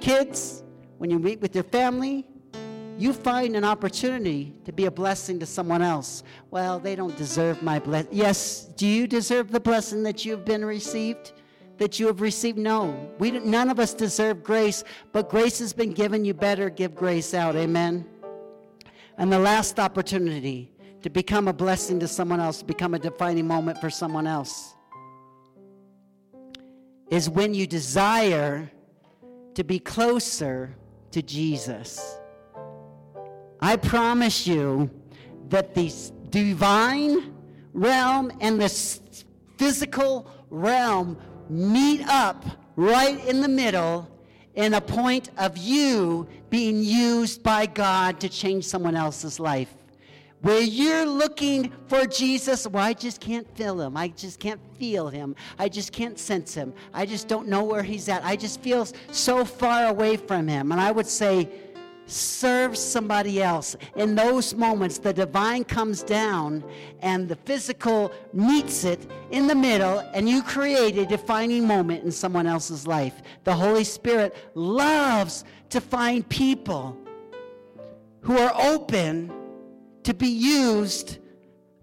kids, 0.00 0.62
when 0.98 1.10
you 1.10 1.18
meet 1.18 1.40
with 1.40 1.54
your 1.54 1.64
family, 1.64 2.26
you 2.98 3.12
find 3.12 3.56
an 3.56 3.64
opportunity 3.64 4.54
to 4.64 4.72
be 4.72 4.84
a 4.84 4.90
blessing 4.90 5.40
to 5.40 5.46
someone 5.46 5.82
else. 5.82 6.22
Well, 6.50 6.78
they 6.78 6.94
don't 6.94 7.16
deserve 7.16 7.62
my 7.62 7.78
blessing. 7.78 8.10
Yes, 8.12 8.66
do 8.76 8.86
you 8.86 9.06
deserve 9.06 9.50
the 9.50 9.60
blessing 9.60 10.02
that 10.02 10.24
you've 10.24 10.44
been 10.44 10.64
received? 10.64 11.32
That 11.78 11.98
you 11.98 12.06
have 12.06 12.20
received? 12.20 12.58
No. 12.58 13.10
We 13.18 13.30
none 13.30 13.70
of 13.70 13.80
us 13.80 13.94
deserve 13.94 14.44
grace, 14.44 14.84
but 15.12 15.30
grace 15.30 15.58
has 15.58 15.72
been 15.72 15.92
given. 15.92 16.24
You 16.24 16.34
better 16.34 16.70
give 16.70 16.94
grace 16.94 17.34
out. 17.34 17.56
Amen. 17.56 18.04
And 19.16 19.32
the 19.32 19.38
last 19.38 19.80
opportunity 19.80 20.70
to 21.02 21.10
become 21.10 21.48
a 21.48 21.52
blessing 21.52 21.98
to 22.00 22.06
someone 22.06 22.38
else, 22.38 22.62
become 22.62 22.94
a 22.94 22.98
defining 22.98 23.46
moment 23.46 23.80
for 23.80 23.90
someone 23.90 24.26
else, 24.26 24.74
is 27.12 27.28
when 27.28 27.52
you 27.52 27.66
desire 27.66 28.72
to 29.52 29.62
be 29.62 29.78
closer 29.78 30.74
to 31.10 31.20
Jesus. 31.20 32.18
I 33.60 33.76
promise 33.76 34.46
you 34.46 34.90
that 35.50 35.74
the 35.74 35.92
divine 36.30 37.34
realm 37.74 38.32
and 38.40 38.58
the 38.58 38.70
physical 39.58 40.26
realm 40.48 41.18
meet 41.50 42.00
up 42.08 42.46
right 42.76 43.22
in 43.28 43.42
the 43.42 43.48
middle 43.48 44.08
in 44.54 44.72
a 44.72 44.80
point 44.80 45.28
of 45.36 45.58
you 45.58 46.26
being 46.48 46.82
used 46.82 47.42
by 47.42 47.66
God 47.66 48.20
to 48.20 48.28
change 48.30 48.64
someone 48.64 48.96
else's 48.96 49.38
life. 49.38 49.74
Where 50.42 50.60
you're 50.60 51.06
looking 51.06 51.72
for 51.86 52.04
Jesus, 52.04 52.66
well, 52.66 52.84
I 52.84 52.92
just 52.94 53.20
can't 53.20 53.46
feel 53.56 53.80
him. 53.80 53.96
I 53.96 54.08
just 54.08 54.40
can't 54.40 54.60
feel 54.76 55.08
him. 55.08 55.36
I 55.56 55.68
just 55.68 55.92
can't 55.92 56.18
sense 56.18 56.52
him. 56.52 56.74
I 56.92 57.06
just 57.06 57.28
don't 57.28 57.46
know 57.46 57.62
where 57.62 57.84
he's 57.84 58.08
at. 58.08 58.24
I 58.24 58.34
just 58.34 58.60
feel 58.60 58.86
so 59.12 59.44
far 59.44 59.86
away 59.86 60.16
from 60.16 60.48
him. 60.48 60.72
And 60.72 60.80
I 60.80 60.90
would 60.90 61.06
say, 61.06 61.48
serve 62.06 62.76
somebody 62.76 63.40
else. 63.40 63.76
In 63.94 64.16
those 64.16 64.54
moments, 64.54 64.98
the 64.98 65.12
divine 65.12 65.62
comes 65.62 66.02
down 66.02 66.64
and 67.00 67.28
the 67.28 67.36
physical 67.36 68.12
meets 68.32 68.82
it 68.82 69.08
in 69.30 69.46
the 69.46 69.54
middle, 69.54 70.00
and 70.12 70.28
you 70.28 70.42
create 70.42 70.98
a 70.98 71.06
defining 71.06 71.66
moment 71.66 72.04
in 72.04 72.10
someone 72.10 72.48
else's 72.48 72.84
life. 72.86 73.22
The 73.44 73.54
Holy 73.54 73.84
Spirit 73.84 74.34
loves 74.54 75.44
to 75.70 75.80
find 75.80 76.28
people 76.28 76.96
who 78.22 78.36
are 78.38 78.52
open 78.60 79.32
to 80.04 80.14
be 80.14 80.28
used 80.28 81.18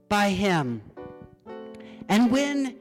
by 0.08 0.29
Him. 0.29 0.82
And 2.08 2.32
when 2.32 2.75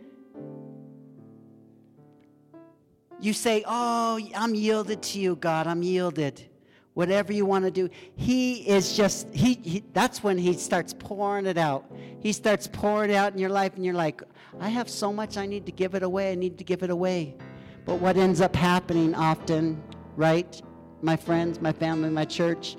you 3.20 3.32
say, 3.32 3.64
Oh, 3.66 4.18
I'm 4.34 4.54
yielded 4.54 5.02
to 5.02 5.18
you, 5.18 5.36
God, 5.36 5.66
I'm 5.66 5.82
yielded 5.82 6.48
whatever 6.98 7.32
you 7.32 7.46
want 7.46 7.64
to 7.64 7.70
do. 7.70 7.88
He 8.16 8.68
is 8.68 8.96
just, 8.96 9.32
he, 9.32 9.54
he, 9.62 9.84
that's 9.92 10.24
when 10.24 10.36
he 10.36 10.52
starts 10.54 10.92
pouring 10.92 11.46
it 11.46 11.56
out. 11.56 11.84
He 12.18 12.32
starts 12.32 12.66
pouring 12.66 13.10
it 13.10 13.14
out 13.14 13.32
in 13.32 13.38
your 13.38 13.50
life, 13.50 13.76
and 13.76 13.84
you're 13.84 13.94
like, 13.94 14.20
I 14.58 14.68
have 14.68 14.90
so 14.90 15.12
much, 15.12 15.36
I 15.36 15.46
need 15.46 15.64
to 15.66 15.70
give 15.70 15.94
it 15.94 16.02
away, 16.02 16.32
I 16.32 16.34
need 16.34 16.58
to 16.58 16.64
give 16.64 16.82
it 16.82 16.90
away. 16.90 17.36
But 17.84 18.00
what 18.00 18.16
ends 18.16 18.40
up 18.40 18.56
happening 18.56 19.14
often, 19.14 19.80
right, 20.16 20.60
my 21.00 21.14
friends, 21.14 21.60
my 21.60 21.70
family, 21.70 22.10
my 22.10 22.24
church, 22.24 22.76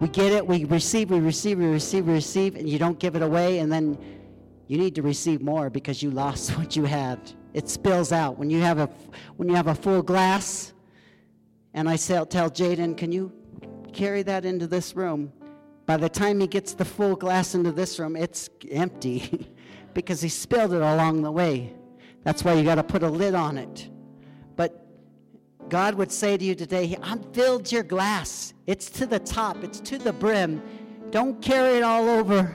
We 0.00 0.08
get 0.08 0.32
it, 0.32 0.46
we 0.46 0.64
receive, 0.64 1.10
we 1.10 1.20
receive, 1.20 1.58
we 1.58 1.66
receive, 1.66 2.06
we 2.06 2.14
receive, 2.14 2.56
and 2.56 2.66
you 2.66 2.78
don't 2.78 2.98
give 2.98 3.16
it 3.16 3.22
away, 3.22 3.58
and 3.58 3.70
then 3.70 3.98
you 4.66 4.78
need 4.78 4.94
to 4.94 5.02
receive 5.02 5.42
more 5.42 5.68
because 5.68 6.02
you 6.02 6.10
lost 6.10 6.50
what 6.58 6.74
you 6.74 6.84
had. 6.86 7.18
It 7.52 7.68
spills 7.68 8.10
out. 8.10 8.38
When 8.38 8.48
you 8.48 8.60
have 8.62 8.78
a, 8.78 8.86
when 9.36 9.48
you 9.48 9.54
have 9.54 9.66
a 9.66 9.74
full 9.74 10.02
glass, 10.02 10.72
and 11.74 11.86
I 11.86 11.96
say, 11.96 12.24
tell 12.30 12.50
Jaden, 12.50 12.96
can 12.96 13.12
you 13.12 13.30
carry 13.92 14.22
that 14.22 14.46
into 14.46 14.66
this 14.66 14.96
room? 14.96 15.32
By 15.84 15.98
the 15.98 16.08
time 16.08 16.40
he 16.40 16.46
gets 16.46 16.72
the 16.72 16.84
full 16.84 17.14
glass 17.14 17.54
into 17.54 17.70
this 17.70 17.98
room, 17.98 18.16
it's 18.16 18.48
empty 18.70 19.48
because 19.94 20.22
he 20.22 20.30
spilled 20.30 20.72
it 20.72 20.80
along 20.80 21.22
the 21.22 21.32
way. 21.32 21.74
That's 22.22 22.42
why 22.42 22.54
you 22.54 22.64
got 22.64 22.76
to 22.76 22.82
put 22.82 23.02
a 23.02 23.08
lid 23.08 23.34
on 23.34 23.58
it. 23.58 23.90
God 25.70 25.94
would 25.94 26.10
say 26.10 26.36
to 26.36 26.44
you 26.44 26.56
today, 26.56 26.98
I've 27.00 27.24
filled 27.32 27.70
your 27.70 27.84
glass. 27.84 28.54
It's 28.66 28.90
to 28.90 29.06
the 29.06 29.20
top, 29.20 29.62
it's 29.62 29.78
to 29.80 29.98
the 29.98 30.12
brim. 30.12 30.60
Don't 31.10 31.40
carry 31.40 31.78
it 31.78 31.82
all 31.82 32.08
over. 32.08 32.52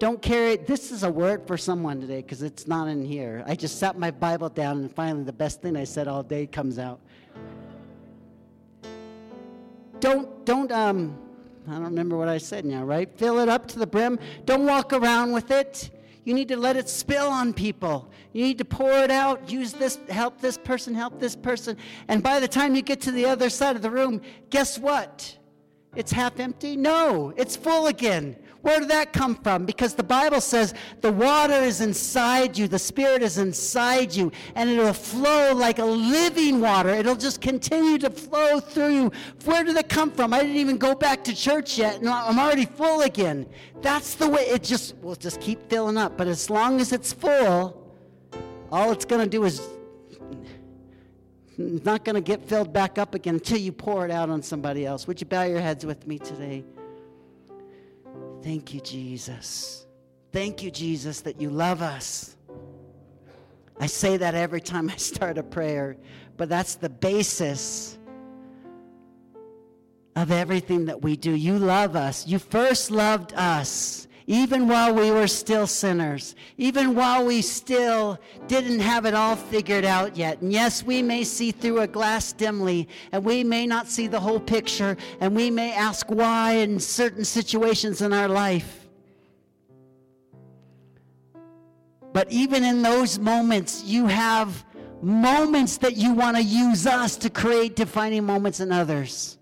Don't 0.00 0.20
carry 0.20 0.54
it. 0.54 0.66
This 0.66 0.90
is 0.90 1.04
a 1.04 1.10
word 1.10 1.46
for 1.46 1.56
someone 1.56 2.00
today 2.00 2.22
because 2.22 2.42
it's 2.42 2.66
not 2.66 2.88
in 2.88 3.04
here. 3.04 3.44
I 3.46 3.54
just 3.54 3.78
sat 3.78 3.96
my 3.96 4.10
Bible 4.10 4.48
down 4.48 4.78
and 4.78 4.92
finally 4.92 5.22
the 5.22 5.32
best 5.32 5.62
thing 5.62 5.76
I 5.76 5.84
said 5.84 6.08
all 6.08 6.24
day 6.24 6.46
comes 6.46 6.78
out. 6.78 7.00
Don't, 10.00 10.44
don't, 10.44 10.72
um, 10.72 11.16
I 11.68 11.74
don't 11.74 11.84
remember 11.84 12.16
what 12.18 12.28
I 12.28 12.38
said 12.38 12.64
now, 12.64 12.82
right? 12.82 13.08
Fill 13.16 13.38
it 13.38 13.48
up 13.48 13.68
to 13.68 13.78
the 13.78 13.86
brim. 13.86 14.18
Don't 14.44 14.66
walk 14.66 14.92
around 14.92 15.32
with 15.32 15.52
it. 15.52 15.90
You 16.24 16.32
need 16.34 16.48
to 16.48 16.56
let 16.56 16.76
it 16.76 16.88
spill 16.88 17.28
on 17.28 17.52
people. 17.52 18.10
You 18.32 18.44
need 18.44 18.58
to 18.58 18.64
pour 18.64 18.90
it 18.90 19.10
out. 19.10 19.50
Use 19.50 19.72
this, 19.72 19.98
help 20.08 20.40
this 20.40 20.56
person, 20.56 20.94
help 20.94 21.20
this 21.20 21.36
person. 21.36 21.76
And 22.08 22.22
by 22.22 22.40
the 22.40 22.48
time 22.48 22.74
you 22.74 22.82
get 22.82 23.00
to 23.02 23.12
the 23.12 23.26
other 23.26 23.50
side 23.50 23.76
of 23.76 23.82
the 23.82 23.90
room, 23.90 24.22
guess 24.48 24.78
what? 24.78 25.38
It's 25.94 26.10
half 26.10 26.40
empty? 26.40 26.76
No, 26.76 27.32
it's 27.36 27.56
full 27.56 27.86
again. 27.86 28.36
Where 28.64 28.80
did 28.80 28.88
that 28.88 29.12
come 29.12 29.34
from? 29.34 29.66
Because 29.66 29.92
the 29.92 30.02
Bible 30.02 30.40
says 30.40 30.72
the 31.02 31.12
water 31.12 31.52
is 31.52 31.82
inside 31.82 32.56
you, 32.56 32.66
the 32.66 32.78
Spirit 32.78 33.20
is 33.22 33.36
inside 33.36 34.14
you, 34.14 34.32
and 34.54 34.70
it'll 34.70 34.94
flow 34.94 35.52
like 35.54 35.80
a 35.80 35.84
living 35.84 36.62
water. 36.62 36.88
It'll 36.88 37.14
just 37.14 37.42
continue 37.42 37.98
to 37.98 38.08
flow 38.08 38.60
through 38.60 38.94
you. 38.94 39.12
Where 39.44 39.64
did 39.64 39.76
it 39.76 39.90
come 39.90 40.10
from? 40.10 40.32
I 40.32 40.40
didn't 40.40 40.56
even 40.56 40.78
go 40.78 40.94
back 40.94 41.22
to 41.24 41.36
church 41.36 41.76
yet, 41.76 42.00
and 42.00 42.08
I'm 42.08 42.38
already 42.38 42.64
full 42.64 43.02
again. 43.02 43.46
That's 43.82 44.14
the 44.14 44.30
way 44.30 44.44
it 44.44 44.62
just 44.62 44.96
will 45.02 45.14
just 45.14 45.42
keep 45.42 45.68
filling 45.68 45.98
up. 45.98 46.16
But 46.16 46.26
as 46.26 46.48
long 46.48 46.80
as 46.80 46.94
it's 46.94 47.12
full, 47.12 47.92
all 48.72 48.92
it's 48.92 49.04
going 49.04 49.20
to 49.20 49.28
do 49.28 49.44
is 49.44 49.60
it's 51.58 51.84
not 51.84 52.02
going 52.02 52.14
to 52.14 52.22
get 52.22 52.48
filled 52.48 52.72
back 52.72 52.96
up 52.96 53.14
again 53.14 53.34
until 53.34 53.58
you 53.58 53.72
pour 53.72 54.06
it 54.06 54.10
out 54.10 54.30
on 54.30 54.40
somebody 54.42 54.86
else. 54.86 55.06
Would 55.06 55.20
you 55.20 55.26
bow 55.26 55.42
your 55.42 55.60
heads 55.60 55.84
with 55.84 56.06
me 56.06 56.18
today? 56.18 56.64
Thank 58.44 58.74
you, 58.74 58.80
Jesus. 58.80 59.86
Thank 60.30 60.62
you, 60.62 60.70
Jesus, 60.70 61.22
that 61.22 61.40
you 61.40 61.48
love 61.48 61.80
us. 61.80 62.36
I 63.80 63.86
say 63.86 64.18
that 64.18 64.34
every 64.34 64.60
time 64.60 64.90
I 64.90 64.96
start 64.96 65.38
a 65.38 65.42
prayer, 65.42 65.96
but 66.36 66.50
that's 66.50 66.74
the 66.74 66.90
basis 66.90 67.98
of 70.14 70.30
everything 70.30 70.84
that 70.84 71.00
we 71.00 71.16
do. 71.16 71.30
You 71.30 71.58
love 71.58 71.96
us. 71.96 72.26
You 72.26 72.38
first 72.38 72.90
loved 72.90 73.32
us 73.32 74.08
even 74.26 74.68
while 74.68 74.94
we 74.94 75.10
were 75.10 75.26
still 75.26 75.66
sinners, 75.66 76.34
even 76.56 76.94
while 76.94 77.24
we 77.24 77.42
still 77.42 78.18
didn't 78.46 78.80
have 78.80 79.04
it 79.04 79.14
all 79.14 79.36
figured 79.36 79.84
out 79.84 80.16
yet. 80.16 80.40
And 80.40 80.52
yes, 80.52 80.82
we 80.82 81.02
may 81.02 81.24
see 81.24 81.52
through 81.52 81.80
a 81.80 81.86
glass 81.86 82.32
dimly, 82.32 82.88
and 83.12 83.24
we 83.24 83.44
may 83.44 83.66
not 83.66 83.86
see 83.86 84.06
the 84.06 84.20
whole 84.20 84.40
picture, 84.40 84.96
and 85.20 85.36
we 85.36 85.50
may 85.50 85.72
ask 85.72 86.10
why 86.10 86.52
in 86.52 86.80
certain 86.80 87.24
situations 87.24 88.00
in 88.00 88.12
our 88.12 88.28
life. 88.28 88.88
But 92.14 92.30
even 92.30 92.64
in 92.64 92.80
those 92.80 93.18
moments, 93.18 93.82
you 93.84 94.06
have 94.06 94.64
moments 95.02 95.76
that 95.78 95.96
you 95.96 96.14
want 96.14 96.36
to 96.36 96.42
use 96.42 96.86
us 96.86 97.16
to 97.16 97.28
create 97.28 97.76
defining 97.76 98.24
moments 98.24 98.60
in 98.60 98.72
others. 98.72 99.36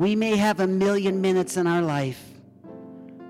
We 0.00 0.16
may 0.16 0.34
have 0.36 0.60
a 0.60 0.66
million 0.66 1.20
minutes 1.20 1.58
in 1.58 1.66
our 1.66 1.82
life, 1.82 2.24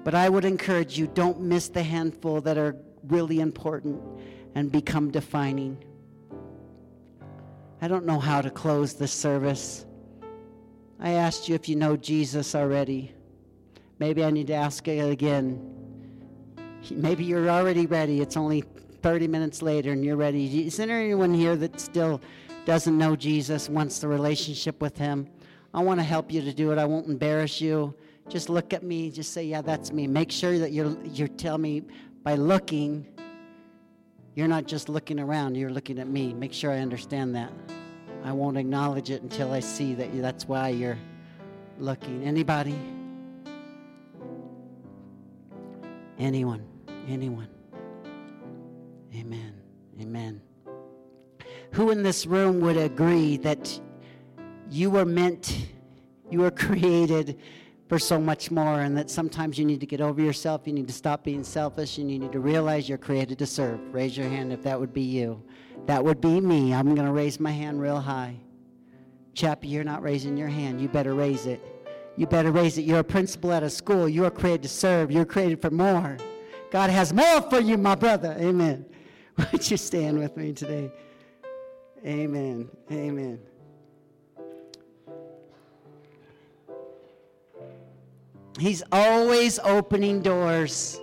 but 0.04 0.14
I 0.14 0.28
would 0.28 0.44
encourage 0.44 0.96
you 0.96 1.08
don't 1.08 1.40
miss 1.40 1.66
the 1.68 1.82
handful 1.82 2.40
that 2.42 2.56
are 2.58 2.76
really 3.08 3.40
important 3.40 4.00
and 4.54 4.70
become 4.70 5.10
defining. 5.10 5.82
I 7.82 7.88
don't 7.88 8.06
know 8.06 8.20
how 8.20 8.40
to 8.40 8.50
close 8.50 8.94
this 8.94 9.10
service. 9.10 9.84
I 11.00 11.14
asked 11.14 11.48
you 11.48 11.56
if 11.56 11.68
you 11.68 11.74
know 11.74 11.96
Jesus 11.96 12.54
already. 12.54 13.12
Maybe 13.98 14.22
I 14.22 14.30
need 14.30 14.46
to 14.46 14.54
ask 14.54 14.86
you 14.86 15.06
again. 15.06 15.60
Maybe 16.88 17.24
you're 17.24 17.50
already 17.50 17.86
ready. 17.86 18.20
It's 18.20 18.36
only 18.36 18.62
30 19.02 19.26
minutes 19.26 19.60
later 19.60 19.90
and 19.90 20.04
you're 20.04 20.14
ready. 20.14 20.68
Is 20.68 20.76
there 20.76 20.88
anyone 20.88 21.34
here 21.34 21.56
that 21.56 21.80
still 21.80 22.20
doesn't 22.64 22.96
know 22.96 23.16
Jesus, 23.16 23.68
wants 23.68 23.98
the 23.98 24.06
relationship 24.06 24.80
with 24.80 24.96
Him? 24.96 25.26
I 25.72 25.82
want 25.82 26.00
to 26.00 26.04
help 26.04 26.32
you 26.32 26.40
to 26.42 26.52
do 26.52 26.72
it. 26.72 26.78
I 26.78 26.84
won't 26.84 27.06
embarrass 27.06 27.60
you. 27.60 27.94
Just 28.28 28.48
look 28.48 28.72
at 28.72 28.82
me. 28.82 29.10
Just 29.10 29.32
say, 29.32 29.44
yeah, 29.44 29.62
that's 29.62 29.92
me. 29.92 30.06
Make 30.06 30.30
sure 30.30 30.58
that 30.58 30.72
you're, 30.72 30.96
you're 31.04 31.28
telling 31.28 31.62
me 31.62 31.82
by 32.22 32.34
looking, 32.34 33.06
you're 34.34 34.48
not 34.48 34.66
just 34.66 34.88
looking 34.88 35.20
around, 35.20 35.56
you're 35.56 35.70
looking 35.70 35.98
at 35.98 36.08
me. 36.08 36.34
Make 36.34 36.52
sure 36.52 36.70
I 36.70 36.78
understand 36.78 37.34
that. 37.36 37.52
I 38.24 38.32
won't 38.32 38.58
acknowledge 38.58 39.10
it 39.10 39.22
until 39.22 39.52
I 39.52 39.60
see 39.60 39.94
that 39.94 40.12
you, 40.12 40.20
that's 40.20 40.46
why 40.46 40.68
you're 40.68 40.98
looking. 41.78 42.24
Anybody? 42.24 42.78
Anyone? 46.18 46.62
Anyone? 47.08 47.48
Amen. 49.14 49.54
Amen. 50.00 50.40
Who 51.72 51.90
in 51.90 52.02
this 52.02 52.26
room 52.26 52.60
would 52.60 52.76
agree 52.76 53.36
that 53.38 53.80
you 54.70 54.90
were 54.90 55.04
meant, 55.04 55.66
you 56.30 56.40
were 56.40 56.50
created 56.50 57.38
for 57.88 57.98
so 57.98 58.20
much 58.20 58.50
more, 58.50 58.80
and 58.80 58.96
that 58.96 59.10
sometimes 59.10 59.58
you 59.58 59.64
need 59.64 59.80
to 59.80 59.86
get 59.86 60.00
over 60.00 60.22
yourself. 60.22 60.62
You 60.64 60.72
need 60.72 60.86
to 60.86 60.94
stop 60.94 61.24
being 61.24 61.42
selfish, 61.42 61.98
and 61.98 62.10
you 62.10 62.18
need 62.18 62.32
to 62.32 62.40
realize 62.40 62.88
you're 62.88 62.98
created 62.98 63.38
to 63.40 63.46
serve. 63.46 63.80
Raise 63.92 64.16
your 64.16 64.28
hand 64.28 64.52
if 64.52 64.62
that 64.62 64.78
would 64.78 64.94
be 64.94 65.02
you. 65.02 65.42
That 65.86 66.04
would 66.04 66.20
be 66.20 66.40
me. 66.40 66.72
I'm 66.72 66.94
going 66.94 67.06
to 67.06 67.12
raise 67.12 67.40
my 67.40 67.50
hand 67.50 67.80
real 67.80 68.00
high. 68.00 68.36
Chappie, 69.34 69.68
you're 69.68 69.84
not 69.84 70.02
raising 70.02 70.36
your 70.36 70.48
hand. 70.48 70.80
You 70.80 70.88
better 70.88 71.14
raise 71.14 71.46
it. 71.46 71.60
You 72.16 72.26
better 72.26 72.52
raise 72.52 72.78
it. 72.78 72.82
You're 72.82 73.00
a 73.00 73.04
principal 73.04 73.52
at 73.52 73.62
a 73.62 73.70
school. 73.70 74.08
You 74.08 74.24
are 74.24 74.30
created 74.30 74.62
to 74.64 74.68
serve. 74.68 75.10
You're 75.10 75.24
created 75.24 75.60
for 75.60 75.70
more. 75.70 76.16
God 76.70 76.90
has 76.90 77.12
more 77.12 77.42
for 77.42 77.60
you, 77.60 77.76
my 77.76 77.96
brother. 77.96 78.36
Amen. 78.38 78.86
Would 79.52 79.68
you 79.68 79.76
stand 79.76 80.18
with 80.18 80.36
me 80.36 80.52
today? 80.52 80.92
Amen. 82.04 82.68
Amen. 82.90 83.40
He's 88.60 88.82
always 88.92 89.58
opening 89.60 90.20
doors. 90.20 91.00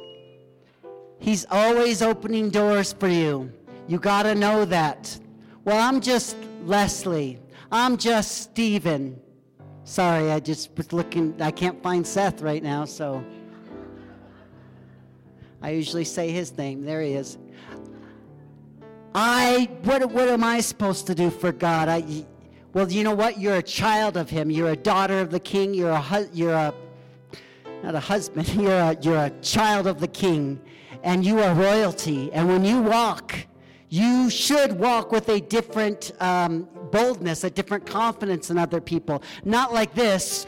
He's 1.17 1.43
always 1.49 2.03
opening 2.03 2.51
doors 2.51 2.93
for 2.93 3.07
you. 3.07 3.51
You 3.87 3.97
got 3.97 4.23
to 4.23 4.35
know 4.35 4.63
that. 4.65 5.19
Well, 5.65 5.79
I'm 5.79 5.99
just 5.99 6.37
Leslie. 6.65 7.39
I'm 7.71 7.97
just 7.97 8.43
Stephen. 8.43 9.19
Sorry, 9.85 10.31
I 10.31 10.39
just 10.39 10.69
was 10.77 10.93
looking. 10.93 11.33
I 11.41 11.49
can't 11.49 11.81
find 11.81 12.05
Seth 12.05 12.41
right 12.41 12.61
now, 12.61 12.85
so 12.85 13.23
I 15.63 15.71
usually 15.71 16.03
say 16.03 16.29
his 16.29 16.55
name. 16.59 16.85
There 16.85 17.01
he 17.01 17.13
is. 17.13 17.39
I 19.15 19.67
what 19.83 20.11
what 20.11 20.29
am 20.29 20.43
I 20.43 20.59
supposed 20.59 21.07
to 21.07 21.15
do 21.15 21.31
for 21.31 21.51
God? 21.51 21.89
I 21.89 22.23
well, 22.73 22.91
you 22.91 23.03
know 23.03 23.15
what? 23.15 23.39
You're 23.39 23.55
a 23.55 23.63
child 23.63 24.15
of 24.15 24.29
Him. 24.29 24.51
You're 24.51 24.69
a 24.69 24.75
daughter 24.75 25.19
of 25.19 25.31
the 25.31 25.39
King. 25.39 25.73
You're 25.73 25.89
a 25.89 26.27
you're 26.31 26.53
a 26.53 26.71
not 27.83 27.95
a 27.95 27.99
husband, 27.99 28.47
you're 28.55 28.71
a, 28.71 28.97
you're 29.01 29.25
a 29.25 29.29
child 29.41 29.87
of 29.87 29.99
the 29.99 30.07
king, 30.07 30.59
and 31.03 31.25
you 31.25 31.39
are 31.39 31.53
royalty. 31.53 32.31
And 32.33 32.47
when 32.47 32.65
you 32.65 32.81
walk, 32.81 33.35
you 33.89 34.29
should 34.29 34.77
walk 34.77 35.11
with 35.11 35.29
a 35.29 35.39
different 35.39 36.11
um, 36.19 36.67
boldness, 36.91 37.43
a 37.43 37.49
different 37.49 37.85
confidence 37.85 38.49
than 38.49 38.57
other 38.57 38.81
people. 38.81 39.23
Not 39.45 39.73
like 39.73 39.93
this. 39.93 40.45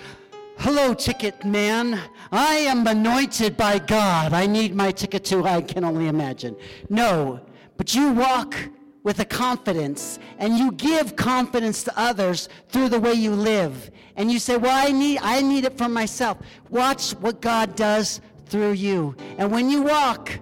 Hello, 0.58 0.94
ticket 0.94 1.46
man. 1.46 2.02
I 2.34 2.56
am 2.56 2.86
anointed 2.86 3.56
by 3.56 3.80
God. 3.80 4.34
I 4.34 4.46
need 4.46 4.76
my 4.76 4.92
ticket 4.92 5.24
too. 5.24 5.46
I 5.46 5.62
can 5.62 5.86
only 5.86 6.08
imagine. 6.08 6.56
No, 6.90 7.40
but 7.78 7.96
you 7.96 8.12
walk 8.12 8.58
with 9.04 9.20
a 9.20 9.26
confidence 9.26 10.20
and 10.38 10.58
you 10.58 10.72
give 10.74 11.16
confidence 11.16 11.84
to 11.84 12.00
others 12.00 12.50
through 12.70 12.90
the 12.90 13.00
way 13.00 13.14
you 13.14 13.32
live 13.32 13.92
and 14.16 14.32
you 14.32 14.40
say 14.40 14.58
well 14.58 14.88
i 14.88 14.92
need 14.92 15.20
i 15.22 15.42
need 15.42 15.64
it 15.64 15.78
for 15.78 15.88
myself 15.88 16.38
watch 16.70 17.12
what 17.14 17.42
god 17.42 17.76
does 17.76 18.22
through 18.48 18.72
you 18.72 19.16
and 19.38 19.52
when 19.52 19.70
you 19.70 19.82
walk 19.82 20.40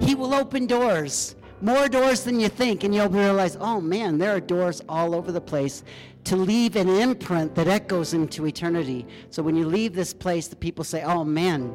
he 0.00 0.14
will 0.14 0.34
open 0.34 0.66
doors 0.66 1.34
more 1.60 1.88
doors 1.88 2.24
than 2.24 2.40
you 2.40 2.48
think 2.48 2.84
and 2.84 2.94
you'll 2.94 3.08
realize 3.08 3.56
oh 3.60 3.80
man 3.80 4.18
there 4.18 4.34
are 4.34 4.40
doors 4.40 4.82
all 4.88 5.14
over 5.14 5.32
the 5.32 5.40
place 5.40 5.82
to 6.24 6.36
leave 6.36 6.76
an 6.76 6.88
imprint 6.88 7.54
that 7.54 7.66
echoes 7.66 8.14
into 8.14 8.46
eternity. 8.46 9.06
So 9.30 9.42
when 9.42 9.56
you 9.56 9.66
leave 9.66 9.94
this 9.94 10.14
place, 10.14 10.46
the 10.48 10.56
people 10.56 10.84
say, 10.84 11.02
oh 11.02 11.24
man, 11.24 11.74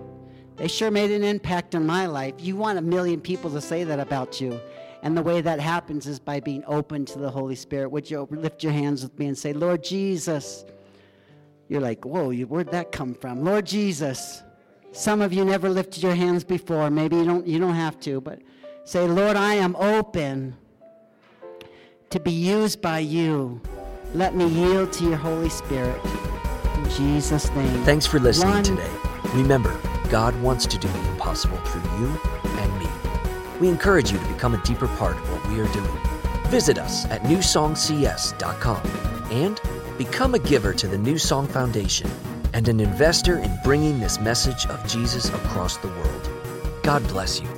they 0.56 0.68
sure 0.68 0.90
made 0.90 1.12
an 1.12 1.24
impact 1.24 1.76
on 1.76 1.86
my 1.86 2.06
life. 2.06 2.36
You 2.40 2.56
want 2.56 2.78
a 2.78 2.82
million 2.82 3.20
people 3.20 3.52
to 3.52 3.62
say 3.62 3.84
that 3.84 4.00
about 4.00 4.40
you. 4.40 4.60
And 5.08 5.16
the 5.16 5.24
way 5.24 5.40
that 5.40 5.62
happens 5.62 6.06
is 6.06 6.20
by 6.20 6.42
being 6.42 6.66
open 6.68 7.06
to 7.06 7.18
the 7.18 7.32
Holy 7.32 7.56
Spirit. 7.56 7.88
Would 7.92 8.12
you 8.12 8.28
lift 8.30 8.62
your 8.62 8.74
hands 8.74 9.04
with 9.04 9.18
me 9.18 9.28
and 9.28 9.38
say, 9.38 9.54
Lord 9.54 9.82
Jesus? 9.82 10.66
You're 11.70 11.80
like, 11.80 12.04
whoa, 12.04 12.34
where'd 12.34 12.72
that 12.72 12.92
come 12.92 13.14
from? 13.14 13.46
Lord 13.46 13.66
Jesus. 13.66 14.44
Some 14.92 15.22
of 15.22 15.32
you 15.32 15.46
never 15.46 15.70
lifted 15.70 16.04
your 16.04 16.14
hands 16.14 16.44
before. 16.44 16.90
Maybe 16.90 17.16
you 17.16 17.24
don't, 17.24 17.48
you 17.48 17.58
don't 17.58 17.74
have 17.74 17.98
to, 18.02 18.20
but 18.20 18.42
say, 18.84 19.08
Lord, 19.08 19.38
I 19.38 19.54
am 19.54 19.78
open 19.78 20.58
to 22.10 22.20
be 22.20 22.34
used 22.34 22.82
by 22.82 23.00
you. 23.00 23.62
Let 24.14 24.36
me 24.36 24.46
yield 24.48 24.92
to 24.92 25.06
your 25.06 25.16
Holy 25.16 25.48
Spirit. 25.48 26.04
In 26.76 26.90
Jesus' 26.90 27.50
name. 27.52 27.82
Thanks 27.86 28.06
for 28.06 28.20
listening 28.20 28.56
One. 28.56 28.64
today. 28.64 28.92
Remember, 29.36 29.74
God 30.10 30.36
wants 30.42 30.66
to 30.66 30.78
do 30.78 30.90
the 30.90 31.10
impossible 31.12 31.56
through 31.60 31.98
you 31.98 32.20
and. 32.60 32.77
We 33.60 33.70
encourage 33.70 34.12
you 34.12 34.20
to 34.20 34.26
become 34.26 34.54
a 34.54 34.64
deeper 34.64 34.88
part 34.88 35.18
of 35.18 35.32
what 35.32 35.48
we 35.50 35.60
are 35.60 35.74
doing. 35.74 35.98
Visit 36.48 36.78
us 36.78 37.06
at 37.06 37.24
newsongcs.com 37.24 38.82
and 39.32 39.62
become 39.98 40.36
a 40.36 40.40
giver 40.40 40.74
to 40.74 40.88
the 40.88 40.98
New 40.98 41.18
Song 41.18 41.48
Foundation 41.48 42.10
and 42.54 42.68
an 42.68 42.80
investor 42.80 43.38
in 43.38 43.58
bringing 43.64 44.00
this 44.00 44.20
message 44.20 44.66
of 44.68 44.88
Jesus 44.88 45.30
across 45.30 45.78
the 45.78 45.88
world. 45.90 46.30
God 46.84 47.06
bless 47.08 47.42
you. 47.42 47.57